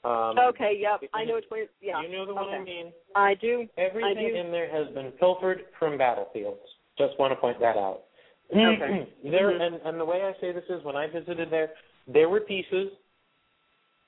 [0.04, 1.02] Um, okay, yep.
[1.12, 1.66] I know which one.
[1.82, 2.00] Yeah.
[2.00, 2.92] You know the one I mean.
[3.14, 3.66] I do.
[3.76, 4.36] Everything I do.
[4.36, 6.60] in there has been pilfered from battlefields.
[6.96, 8.04] Just want to point that out.
[8.50, 9.06] Okay.
[9.24, 9.60] there Mhm.
[9.60, 11.72] and and the way I say this is when I visited there,
[12.06, 12.88] there were pieces,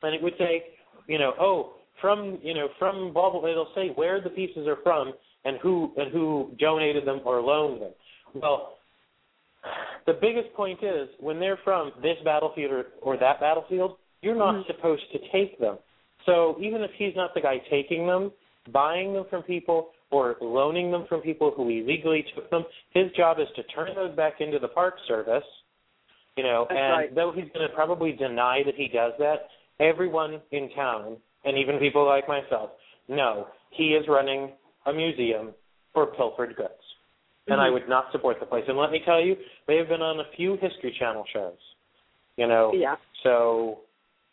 [0.02, 0.64] and it would say,
[1.06, 3.46] you know, oh, from you know from blah blah.
[3.48, 5.12] It'll say where the pieces are from
[5.44, 7.92] and who and who donated them or loaned them.
[8.34, 8.78] Well,
[10.06, 14.54] the biggest point is when they're from this battlefield or, or that battlefield, you're not
[14.54, 14.66] Mhm.
[14.66, 15.78] supposed to take them.
[16.26, 18.32] So even if he's not the guy taking them,
[18.72, 23.38] buying them from people or loaning them from people who illegally took them, his job
[23.38, 25.44] is to turn those back into the park service.
[26.36, 27.14] You know, That's and right.
[27.14, 29.50] though he's going to probably deny that he does that,
[29.80, 32.70] everyone in town and even people like myself
[33.08, 34.50] know he is running
[34.86, 35.52] a museum
[35.92, 36.72] for pilfered goods.
[37.48, 37.72] And I Mhm.
[37.72, 38.64] would not support the place.
[38.68, 41.58] And let me tell you, they have been on a few History Channel shows.
[42.36, 42.96] You know, Yeah.
[43.22, 43.80] so,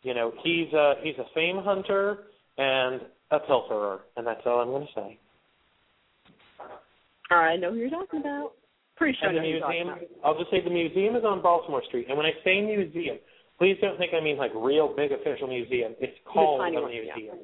[0.02, 2.28] you know, he's a he's a fame hunter
[2.58, 5.18] and a pilferer, and that's all I'm going to say.
[7.30, 8.54] I know who you're talking about.
[8.96, 10.08] Pretty sure And the who you're talking museum.
[10.24, 12.06] I'll just say the museum is on Baltimore Street.
[12.08, 13.18] And when I say museum,
[13.58, 15.94] Please don't think I mean like real big official museum.
[16.00, 17.14] It's called a one, yeah.
[17.16, 17.38] museum,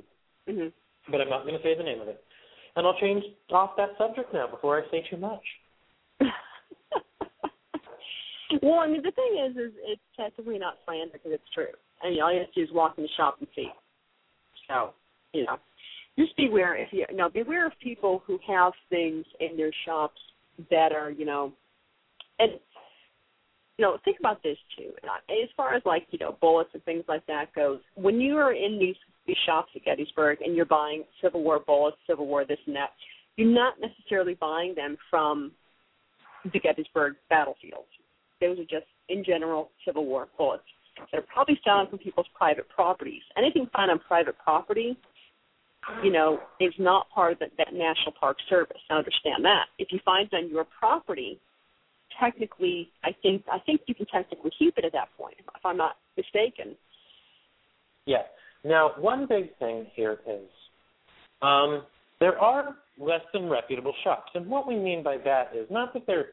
[0.49, 0.69] hmm
[1.11, 2.23] but I'm not going to say the name of it.
[2.77, 5.43] And I'll change off that subject now before I say too much.
[8.63, 11.67] well, I mean, the thing is, is it's technically not slander because it's true.
[12.03, 13.69] I mean, all you have to do is walk in the shop and see.
[14.69, 14.95] So,
[15.33, 15.59] you know,
[16.19, 20.21] just beware if you, you know, beware of people who have things in their shops
[20.71, 21.53] that are, you know,
[22.39, 22.53] and
[23.77, 24.93] you know, think about this too.
[25.05, 28.53] As far as like you know, bullets and things like that goes, when you are
[28.53, 28.97] in these
[29.27, 32.91] these shops at Gettysburg and you're buying Civil War bullets, Civil War this and that,
[33.37, 35.53] you're not necessarily buying them from
[36.53, 37.89] the Gettysburg battlefields.
[38.41, 40.65] Those are just in general Civil War bullets.
[41.11, 43.23] They're probably stolen from people's private properties.
[43.37, 44.97] Anything found on private property,
[46.03, 48.77] you know, is not part of the, that National Park Service.
[48.91, 49.65] I understand that.
[49.79, 51.41] If you find it on your property,
[52.21, 55.77] technically, I think I think you can technically keep it at that point, if I'm
[55.77, 56.77] not mistaken.
[58.07, 58.23] Yeah.
[58.65, 60.49] Now, one big thing here is
[61.43, 61.83] um,
[62.21, 66.07] there are less than reputable shops, and what we mean by that is not that
[66.07, 66.29] they're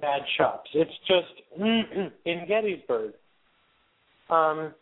[0.00, 0.70] bad shops.
[0.74, 1.60] It's just
[2.24, 3.12] in Gettysburg,
[4.30, 4.74] um,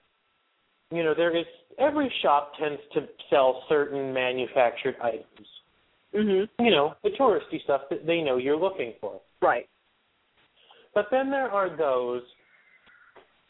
[0.90, 1.46] you know, there is
[1.78, 5.48] every shop tends to sell certain manufactured items.
[6.14, 6.48] Mhm.
[6.58, 9.20] You know, the touristy stuff that they know you're looking for.
[9.40, 9.66] Right.
[10.94, 12.22] But then there are those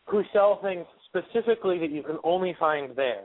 [0.07, 3.25] who sell things specifically that you can only find there.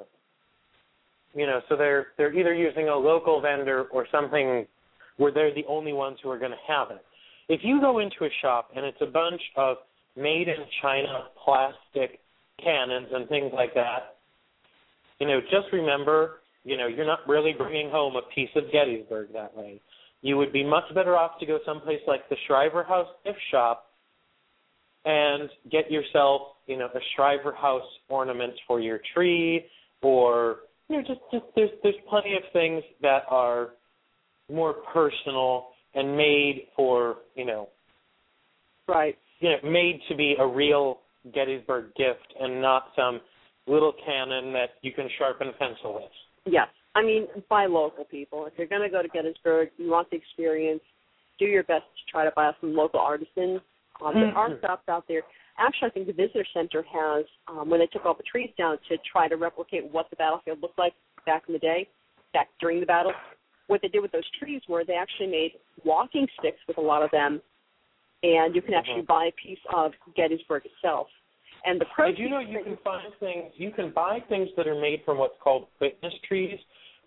[1.34, 4.66] You know, so they're they're either using a local vendor or something
[5.18, 7.04] where they're the only ones who are going to have it.
[7.50, 9.78] If you go into a shop and it's a bunch of
[10.16, 12.20] made in China plastic
[12.64, 14.18] cannons and things like that,
[15.20, 19.34] you know, just remember, you know, you're not really bringing home a piece of Gettysburg
[19.34, 19.82] that way.
[20.22, 23.87] You would be much better off to go someplace like the Shriver House gift shop
[25.08, 29.66] and get yourself, you know, a Shriver House ornament for your tree,
[30.02, 30.58] or
[30.90, 33.70] you know, just just there's there's plenty of things that are
[34.52, 37.70] more personal and made for you know,
[38.88, 39.18] Right.
[39.40, 41.00] you know, made to be a real
[41.34, 43.22] Gettysburg gift and not some
[43.66, 46.12] little cannon that you can sharpen a pencil with.
[46.46, 46.68] Yes.
[46.96, 48.46] I mean, buy local people.
[48.46, 50.82] If you're going to go to Gettysburg, you want the experience,
[51.38, 53.62] do your best to try to buy some local artisans.
[54.02, 54.62] Um, There are Mhm.
[54.62, 55.24] shops out there.
[55.58, 58.78] Actually, I think the visitor center has, um, when they took all the trees down
[58.90, 60.94] to try to replicate what the battlefield looked like
[61.26, 61.88] back in the day,
[62.34, 63.14] back during the battle,
[63.68, 67.02] what they did with those trees were they actually made walking sticks with a lot
[67.02, 67.42] of them,
[68.24, 69.08] and you can actually Mhm.
[69.08, 71.10] buy a piece of Gettysburg itself.
[71.66, 73.52] And the Did proceeds you know you can find things?
[73.60, 76.60] You can buy things that are made from what's called witness trees.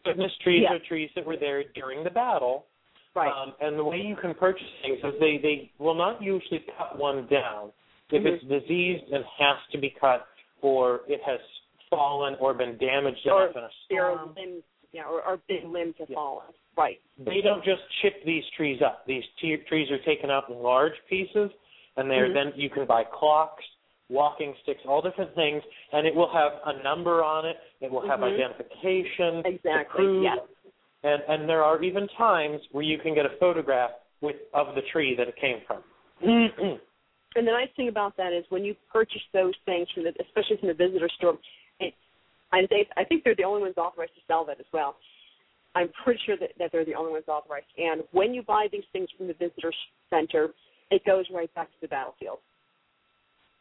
[0.04, 0.74] Witness trees Yeah.
[0.74, 2.66] are trees that were there during the battle.
[3.14, 3.32] Right?
[3.32, 6.98] Um, and the way you can purchase things is they they will not usually cut
[6.98, 7.72] one down
[8.10, 8.26] if Mhm.
[8.26, 10.26] it's diseased and has to be cut,
[10.62, 11.40] or it has
[11.88, 14.34] fallen or been damaged Or enough in a storm.
[14.36, 16.16] limbs, yeah, or, or big limbs have Yeah.
[16.16, 16.46] fallen.
[16.76, 17.00] Right.
[17.18, 19.04] They don't just chip these trees up.
[19.06, 21.50] These te- trees are taken out in large pieces,
[21.96, 22.34] and they're Mhm.
[22.34, 23.64] then you can buy clocks,
[24.08, 27.60] walking sticks, all different things, and it will have a number on it.
[27.80, 28.34] It will have Mhm.
[28.34, 29.42] identification.
[29.46, 30.22] Exactly.
[30.22, 30.38] Yes.
[31.02, 33.90] And and there are even times where you can get a photograph
[34.20, 35.82] with of the tree that it came from.
[37.36, 40.56] And the nice thing about that is when you purchase those things from the, especially
[40.58, 41.38] from the visitor store,
[41.78, 41.94] it,
[42.52, 44.96] I think I think they're the only ones authorized to sell that as well.
[45.76, 47.66] I'm pretty sure that, that they're the only ones authorized.
[47.78, 49.72] And when you buy these things from the visitor
[50.10, 50.48] center,
[50.90, 52.38] it goes right back to the battlefield.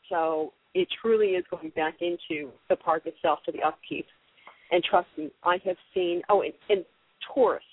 [0.10, 4.08] So it truly is going back into the park itself to the upkeep.
[4.72, 6.24] And trust me, I have seen.
[6.30, 6.86] Oh, and, and
[7.34, 7.68] tourists,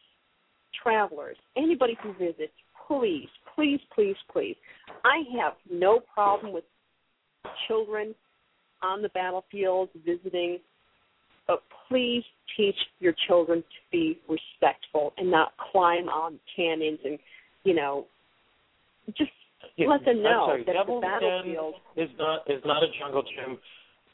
[0.82, 2.52] travelers, anybody who visits,
[2.86, 4.56] please, please, please, please.
[5.04, 6.64] I have no problem with
[7.68, 8.14] children
[8.82, 10.58] on the battlefield visiting,
[11.46, 12.22] but please
[12.56, 17.18] teach your children to be respectful and not climb on cannons and,
[17.64, 18.06] you know,
[19.16, 19.30] just
[19.76, 21.74] Yeah, let them know sorry, that the Devil's Den battlefield.
[21.96, 23.58] is not is not a jungle gym.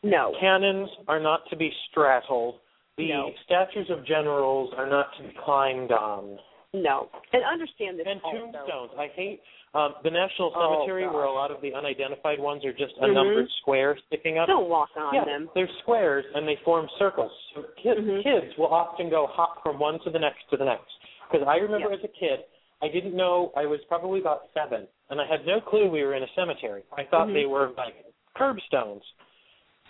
[0.03, 2.57] No, Cannons are not to be straddled.
[2.97, 3.33] The No.
[3.45, 6.39] statues of generals are not to be climbed on.
[6.75, 8.39] no, and understand this And also.
[8.51, 8.93] tombstones.
[8.97, 9.43] I hate
[9.75, 11.15] um, the National Oh, Cemetery God.
[11.15, 13.13] where a lot of the unidentified ones are just a Mhm.
[13.15, 14.47] numbered square sticking up.
[14.49, 15.51] Don't walk on yeah, them.
[15.55, 17.31] they're squares and they form circles.
[17.55, 18.23] So kids, Mhm.
[18.23, 20.93] kids will often go hop from one to the next to the next.
[21.31, 22.45] Because I remember as a kid,
[22.81, 26.15] I didn't know I was probably about seven, and I had no clue we were
[26.15, 26.85] in a cemetery.
[26.97, 27.35] I thought Mhm.
[27.35, 27.95] they were like
[28.35, 29.05] curbstones.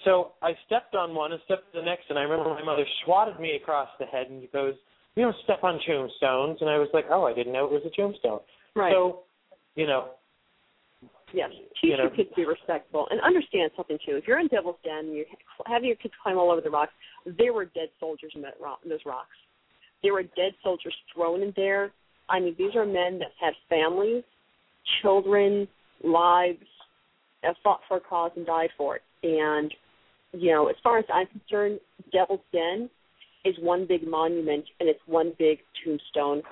[0.04, 2.84] So I stepped on one and stepped to the next, and I remember my mother
[3.04, 4.74] swatted me across the head and goes,
[5.14, 7.84] "You don't step on tombstones." And I was like, "Oh, I didn't know it was
[7.84, 8.40] a tombstone."
[8.74, 8.92] Right.
[8.92, 9.24] So,
[9.74, 10.10] you know,
[11.32, 11.50] Yes,
[11.80, 12.04] teach You know.
[12.04, 14.16] your kids to be respectful and understand something too.
[14.16, 15.24] If you're in Devil's Den, and you
[15.66, 16.92] have your kids climb all over the rocks.
[17.24, 19.36] There were dead soldiers in that rock, in those rocks.
[20.02, 21.92] There were dead soldiers thrown in there.
[22.28, 24.24] I mean, these are men that had families,
[25.00, 25.68] children,
[26.04, 26.66] lives,
[27.42, 29.02] that fought for a cause and died for it.
[29.22, 29.72] And
[30.32, 31.80] you know, as far as I'm concerned,
[32.12, 32.88] Devil's Den
[33.44, 36.42] is one big monument and it's one big tombstone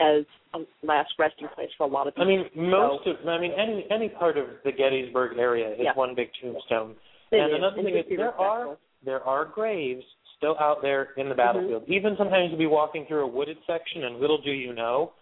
[0.00, 0.24] as
[0.54, 2.24] a last resting place for a lot of people.
[2.24, 5.92] I mean, most of I mean any any part of the Gettysburg area is Yeah.
[5.94, 6.96] one big tombstone.
[7.30, 10.04] It and is, another and thing is there are there are graves
[10.36, 11.28] still out there in Mm-hmm.
[11.28, 11.84] the battlefield.
[11.86, 15.12] Even sometimes you'll be walking through a wooded section, and little do you know,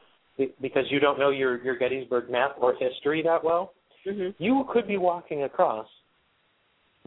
[0.60, 3.74] because you don't know your your Gettysburg map or history that well,
[4.06, 4.34] Mhm.
[4.38, 5.88] you could be walking across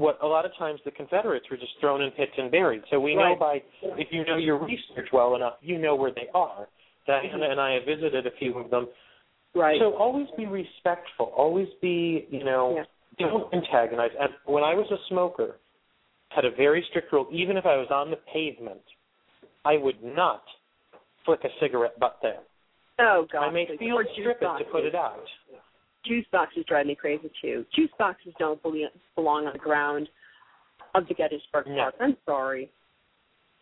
[0.01, 2.81] what a lot of times the Confederates were just thrown in pits and buried.
[2.89, 6.27] So we know by if you know your research well enough, you know where they
[6.33, 6.67] are.
[7.07, 8.87] Diana and I have visited a few of them.
[9.55, 9.79] Right.
[9.79, 11.27] So always be respectful.
[11.35, 12.75] Always be, you know,
[13.19, 13.27] Yeah.
[13.29, 14.11] don't antagonize.
[14.19, 15.57] And when I was a smoker,
[16.29, 17.27] had a very strict rule.
[17.31, 18.81] Even if I was on the pavement,
[19.65, 20.43] I would not
[21.25, 22.39] flick a cigarette butt there.
[22.99, 23.43] oh God.
[23.47, 25.25] I may feel stupid to put it out.
[26.05, 27.65] Juice boxes drive me crazy too.
[27.75, 30.09] Juice boxes don't belong on the ground
[30.95, 31.75] of the Gettysburg No.
[31.75, 31.95] Park.
[31.99, 32.69] I'm sorry.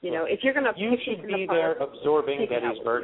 [0.01, 2.51] You know, if you're gonna You pick should in the be park, there absorbing take
[2.51, 3.03] it out Gettysburg.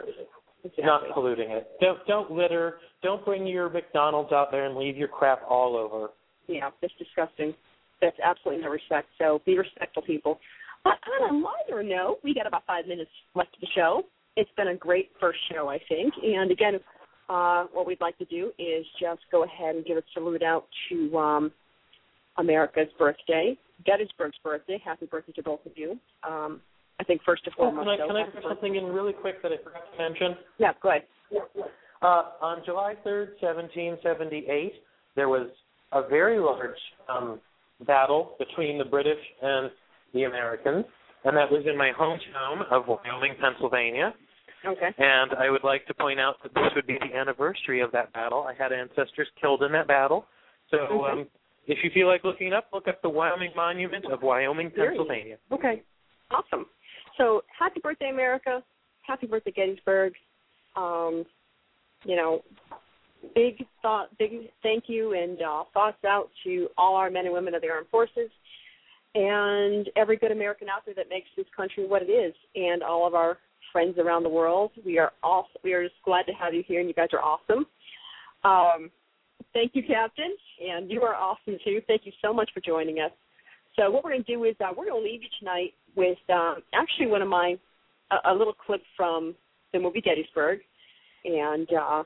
[0.63, 0.83] Exactly.
[0.85, 1.69] not polluting it.
[1.79, 2.79] Don't don't litter.
[3.03, 6.09] Don't bring your McDonald's out there and leave your crap all over.
[6.47, 7.53] Yeah, that's disgusting.
[8.01, 9.07] That's absolutely no respect.
[9.17, 10.39] So be respectful, people.
[10.83, 14.03] But on a lighter note, we got about five minutes left of the show.
[14.37, 16.13] It's been a great first show, I think.
[16.23, 16.75] And again,
[17.29, 20.65] uh, what we'd like to do is just go ahead and give a salute out
[20.89, 21.51] to um,
[22.37, 24.81] America's birthday, Gettysburg's birthday.
[24.83, 25.97] Happy birthday to both of you.
[26.27, 26.61] Um,
[26.99, 27.87] I think first and Oh, foremost.
[27.99, 30.35] can I can I put something in really quick that I forgot to mention?
[30.57, 31.03] Yeah, go ahead.
[32.01, 34.73] Uh, on July 3rd, 1778,
[35.15, 35.49] there was
[35.91, 36.77] a very large
[37.09, 37.39] um,
[37.85, 39.71] battle between the British and
[40.13, 40.85] the Americans,
[41.25, 44.13] and that was in my hometown of Wyoming, Pennsylvania.
[44.67, 44.89] Okay.
[44.97, 48.11] And I would like to point out that this would be the anniversary of that
[48.13, 48.45] battle.
[48.47, 50.25] I had ancestors killed in that battle.
[50.71, 51.11] So Okay.
[51.11, 51.27] um,
[51.67, 55.37] if you feel like looking up, look up the Wyoming Monument of Wyoming, Pennsylvania.
[55.51, 55.81] Okay.
[56.31, 56.65] Awesome.
[57.17, 58.63] So happy birthday, America.
[59.01, 60.13] Happy birthday, Gettysburg.
[60.75, 61.25] Um,
[62.03, 62.43] you know,
[63.33, 67.55] big thought, big thank you and uh, thoughts out to all our men and women
[67.55, 68.29] of the armed forces
[69.15, 73.07] and every good American out there that makes this country what it is, and all
[73.07, 73.37] of our
[73.75, 74.71] friends around the world.
[74.85, 77.21] We are all we are just glad to have you here, and you guys are
[77.21, 77.65] awesome.
[78.45, 78.89] Um,
[79.51, 80.33] thank you, Captain,
[80.65, 81.81] and you are awesome too.
[81.85, 83.11] Thank you so much for joining us.
[83.75, 86.17] So what we're going to do is uh, we're going to leave you tonight with
[86.29, 87.57] um, actually one of my
[88.11, 89.35] a, a little clip from
[89.73, 90.59] the movie Gettysburg,
[91.25, 92.03] and uh,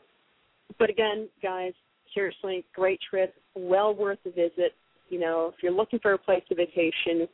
[0.79, 1.73] but again, guys,
[2.15, 4.73] seriously, great trip, well worth the visit.
[5.09, 7.27] You know, if you're looking for a place to vacation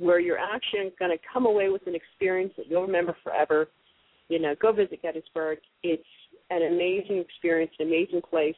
[0.00, 3.68] where you're actually going to come away with an experience that you'll remember forever,
[4.28, 5.58] you know, go visit Gettysburg.
[5.82, 6.02] It's
[6.48, 8.56] an amazing experience, an amazing place,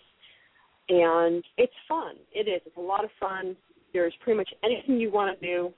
[0.88, 2.14] and it's fun.
[2.32, 2.62] It is.
[2.64, 3.56] It's a lot of fun.
[3.92, 5.72] There's pretty much anything you want to do,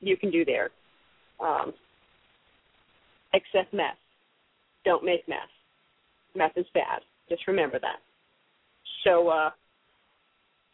[0.00, 0.70] you can do there,
[1.40, 1.72] um,
[3.32, 3.96] except meth.
[4.84, 5.38] Don't make meth.
[6.34, 7.02] Meth is bad.
[7.28, 8.00] Just remember that.
[9.04, 9.50] So, uh,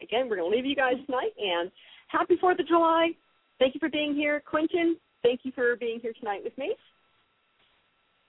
[0.01, 1.71] again, we're going to leave you guys tonight, and
[2.07, 3.11] happy 4th of July.
[3.59, 4.41] Thank you for being here.
[4.49, 6.73] Quintin, thank you for being here tonight with me.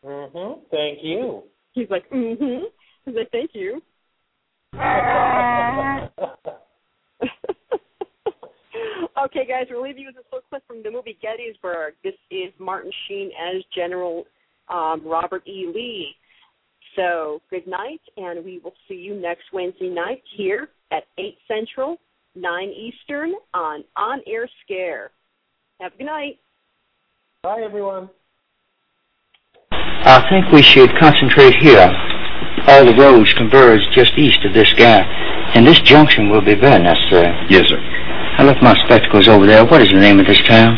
[0.05, 0.61] Mm-hmm.
[0.71, 1.45] Thank you.
[1.73, 2.05] He's like.
[2.13, 2.17] I
[3.07, 3.81] was like, thank you.
[9.25, 11.95] okay, guys, we'll leave you with this little clip from the movie Gettysburg.
[12.03, 14.25] This is Martin Sheen as General
[14.69, 15.71] um, Robert E.
[15.73, 16.15] Lee.
[16.97, 21.99] So, good night, and we will see you next Wednesday night here at 8 Central,
[22.35, 25.11] 9 Eastern on On Air Scare.
[25.81, 26.39] Have a good night.
[27.43, 28.11] Bye, everyone.
[29.73, 31.91] I think we should concentrate here.
[32.67, 35.07] All the roads converge just east of this gap,
[35.57, 37.35] and this junction will be very necessary.
[37.49, 37.79] Yes, sir.
[37.81, 39.65] I left my spectacles over there.
[39.65, 40.77] What is the name of this town?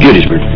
[0.00, 0.55] Gettysburg.